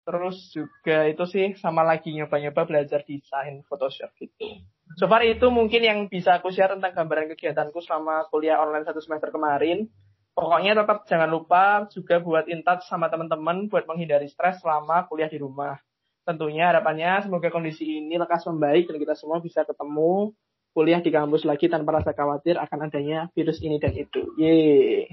Terus 0.00 0.50
juga 0.56 1.06
itu 1.06 1.22
sih 1.28 1.54
sama 1.60 1.84
lagi 1.84 2.10
nyoba-nyoba 2.16 2.64
belajar 2.64 3.04
desain 3.04 3.60
Photoshop 3.68 4.16
gitu. 4.16 4.64
So 4.98 5.06
far 5.06 5.22
itu 5.22 5.46
mungkin 5.52 5.86
yang 5.86 5.98
bisa 6.10 6.40
aku 6.40 6.50
share 6.50 6.74
tentang 6.74 6.96
gambaran 6.96 7.30
kegiatanku 7.36 7.78
selama 7.84 8.26
kuliah 8.32 8.58
online 8.58 8.88
satu 8.88 8.98
semester 8.98 9.30
kemarin. 9.30 9.86
Pokoknya 10.34 10.72
tetap 10.72 11.04
jangan 11.04 11.30
lupa 11.30 11.84
juga 11.92 12.16
buat 12.18 12.48
in 12.48 12.64
touch 12.64 12.88
sama 12.88 13.12
teman-teman 13.12 13.68
buat 13.68 13.84
menghindari 13.84 14.26
stres 14.26 14.58
selama 14.64 15.04
kuliah 15.06 15.28
di 15.28 15.36
rumah. 15.36 15.78
Tentunya 16.24 16.68
harapannya 16.70 17.24
semoga 17.24 17.48
kondisi 17.48 17.98
ini 17.98 18.20
lekas 18.20 18.44
membaik 18.46 18.86
dan 18.86 18.96
kita 19.00 19.14
semua 19.16 19.40
bisa 19.40 19.64
ketemu 19.64 20.36
kuliah 20.70 21.02
di 21.02 21.10
kampus 21.10 21.42
lagi 21.42 21.66
tanpa 21.66 21.98
rasa 21.98 22.14
khawatir 22.14 22.54
akan 22.60 22.86
adanya 22.86 23.26
virus 23.34 23.58
ini 23.64 23.80
dan 23.82 23.96
itu. 23.96 24.22
Yeay. 24.38 25.10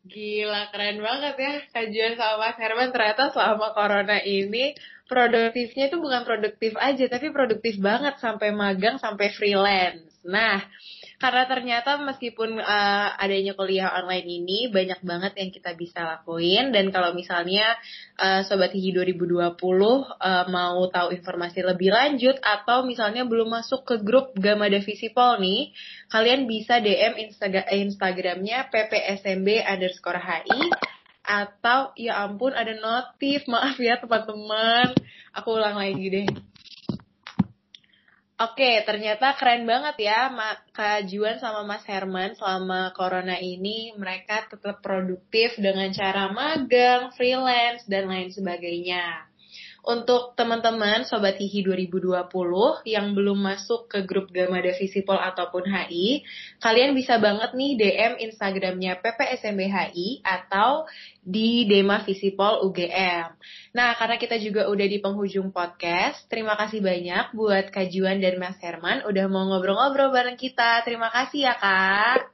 Gila, 0.00 0.72
keren 0.72 1.04
banget 1.04 1.34
ya 1.36 1.54
kajian 1.76 2.16
sama 2.16 2.48
Mas 2.48 2.56
Herman. 2.56 2.88
Ternyata 2.88 3.36
selama 3.36 3.76
corona 3.76 4.16
ini 4.24 4.72
produktifnya 5.10 5.90
itu 5.90 5.98
bukan 5.98 6.22
produktif 6.22 6.78
aja, 6.78 7.04
tapi 7.10 7.34
produktif 7.34 7.82
banget 7.82 8.22
sampai 8.22 8.54
magang, 8.54 9.02
sampai 9.02 9.34
freelance. 9.34 10.06
Nah, 10.22 10.62
karena 11.20 11.44
ternyata 11.44 12.00
meskipun 12.00 12.56
uh, 12.56 13.08
adanya 13.20 13.52
kuliah 13.52 13.92
online 13.92 14.24
ini 14.24 14.58
banyak 14.72 15.04
banget 15.04 15.36
yang 15.36 15.52
kita 15.52 15.76
bisa 15.76 16.00
lakuin 16.00 16.72
dan 16.72 16.88
kalau 16.88 17.12
misalnya 17.12 17.76
uh, 18.16 18.40
sobat 18.48 18.72
Hiji 18.72 18.96
2020 18.96 19.36
uh, 19.36 20.44
mau 20.48 20.80
tahu 20.88 21.12
informasi 21.12 21.60
lebih 21.60 21.92
lanjut 21.92 22.40
atau 22.40 22.88
misalnya 22.88 23.28
belum 23.28 23.52
masuk 23.52 23.84
ke 23.84 24.00
grup 24.00 24.32
Gama 24.32 24.72
Pol 25.12 25.32
nih 25.44 25.76
kalian 26.08 26.48
bisa 26.48 26.80
DM 26.80 27.20
Instagram 27.28 27.68
Instagramnya 27.68 28.72
ppsmb 28.72 29.48
underscore 29.68 30.24
hi 30.24 30.48
atau 31.30 31.94
ya 31.94 32.26
ampun 32.26 32.50
ada 32.50 32.74
notif 32.74 33.46
maaf 33.46 33.78
ya 33.78 34.02
teman-teman. 34.02 34.90
Aku 35.30 35.54
ulang 35.54 35.78
lagi 35.78 36.06
deh. 36.10 36.28
Oke, 38.40 38.82
ternyata 38.88 39.36
keren 39.36 39.68
banget 39.68 40.10
ya 40.10 40.32
Kak 40.72 41.06
Juan 41.06 41.36
sama 41.38 41.60
Mas 41.62 41.84
Herman 41.84 42.34
selama 42.34 42.90
corona 42.96 43.36
ini. 43.36 43.92
Mereka 43.94 44.50
tetap 44.50 44.80
produktif 44.80 45.54
dengan 45.60 45.92
cara 45.92 46.32
magang, 46.32 47.12
freelance, 47.14 47.84
dan 47.84 48.08
lain 48.08 48.32
sebagainya. 48.32 49.29
Untuk 49.80 50.36
teman-teman 50.36 51.08
Sobat 51.08 51.40
Hihi 51.40 51.64
2020 51.64 52.28
yang 52.84 53.16
belum 53.16 53.38
masuk 53.40 53.88
ke 53.88 54.04
grup 54.04 54.28
Gamada 54.28 54.76
Visipol 54.76 55.16
ataupun 55.16 55.64
HI, 55.64 56.24
kalian 56.60 56.92
bisa 56.92 57.16
banget 57.16 57.56
nih 57.56 57.72
DM 57.80 58.12
Instagramnya 58.28 59.00
PPSMBHI 59.00 60.20
atau 60.20 60.84
di 61.24 61.64
Dema 61.64 62.04
Visipol 62.04 62.64
UGM. 62.68 63.32
Nah, 63.72 63.96
karena 63.96 64.20
kita 64.20 64.36
juga 64.36 64.68
udah 64.68 64.86
di 64.86 64.98
penghujung 65.00 65.48
podcast, 65.48 66.28
terima 66.28 66.54
kasih 66.60 66.84
banyak 66.84 67.32
buat 67.32 67.72
Kajuan 67.72 68.20
dan 68.20 68.36
Mas 68.36 68.60
Herman 68.60 69.08
udah 69.08 69.24
mau 69.32 69.48
ngobrol-ngobrol 69.48 70.12
bareng 70.12 70.36
kita. 70.36 70.84
Terima 70.84 71.08
kasih 71.08 71.48
ya, 71.48 71.54
Kak. 71.56 72.28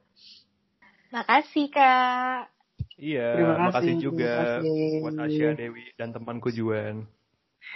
Makasih, 1.15 1.67
Kak. 1.71 2.51
Iya, 2.97 3.37
Terima 3.37 3.53
terima 3.53 3.69
kasih, 3.69 3.77
kasih 3.77 3.95
juga 4.01 4.33
terima 4.33 4.45
kasih. 4.65 5.01
buat 5.05 5.15
Asia, 5.21 5.49
Dewi, 5.53 5.85
dan 6.01 6.09
temanku 6.17 6.49
Juan. 6.49 7.16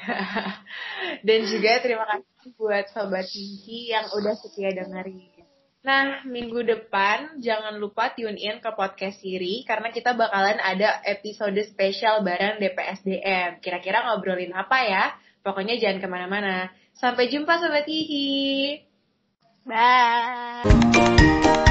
Dan 1.27 1.41
juga 1.49 1.81
terima 1.85 2.05
kasih 2.09 2.57
buat 2.57 2.89
Sobat 2.93 3.29
Hihi 3.29 3.93
yang 3.93 4.09
udah 4.17 4.35
setia 4.39 4.73
dengerin. 4.73 5.41
Nah, 5.81 6.21
minggu 6.29 6.61
depan 6.61 7.41
jangan 7.41 7.81
lupa 7.81 8.13
tune 8.13 8.37
in 8.37 8.61
ke 8.61 8.69
podcast 8.77 9.25
Siri 9.25 9.65
karena 9.65 9.89
kita 9.89 10.13
bakalan 10.13 10.61
ada 10.61 11.01
episode 11.09 11.57
spesial 11.65 12.21
bareng 12.21 12.61
DPSDM. 12.61 13.65
Kira-kira 13.65 14.05
ngobrolin 14.05 14.53
apa 14.53 14.79
ya? 14.85 15.05
Pokoknya 15.41 15.81
jangan 15.81 16.05
ke 16.05 16.09
mana-mana. 16.09 16.69
Sampai 16.93 17.33
jumpa 17.33 17.57
Sobat 17.57 17.89
Hihi! 17.89 18.85
Bye. 19.65 21.70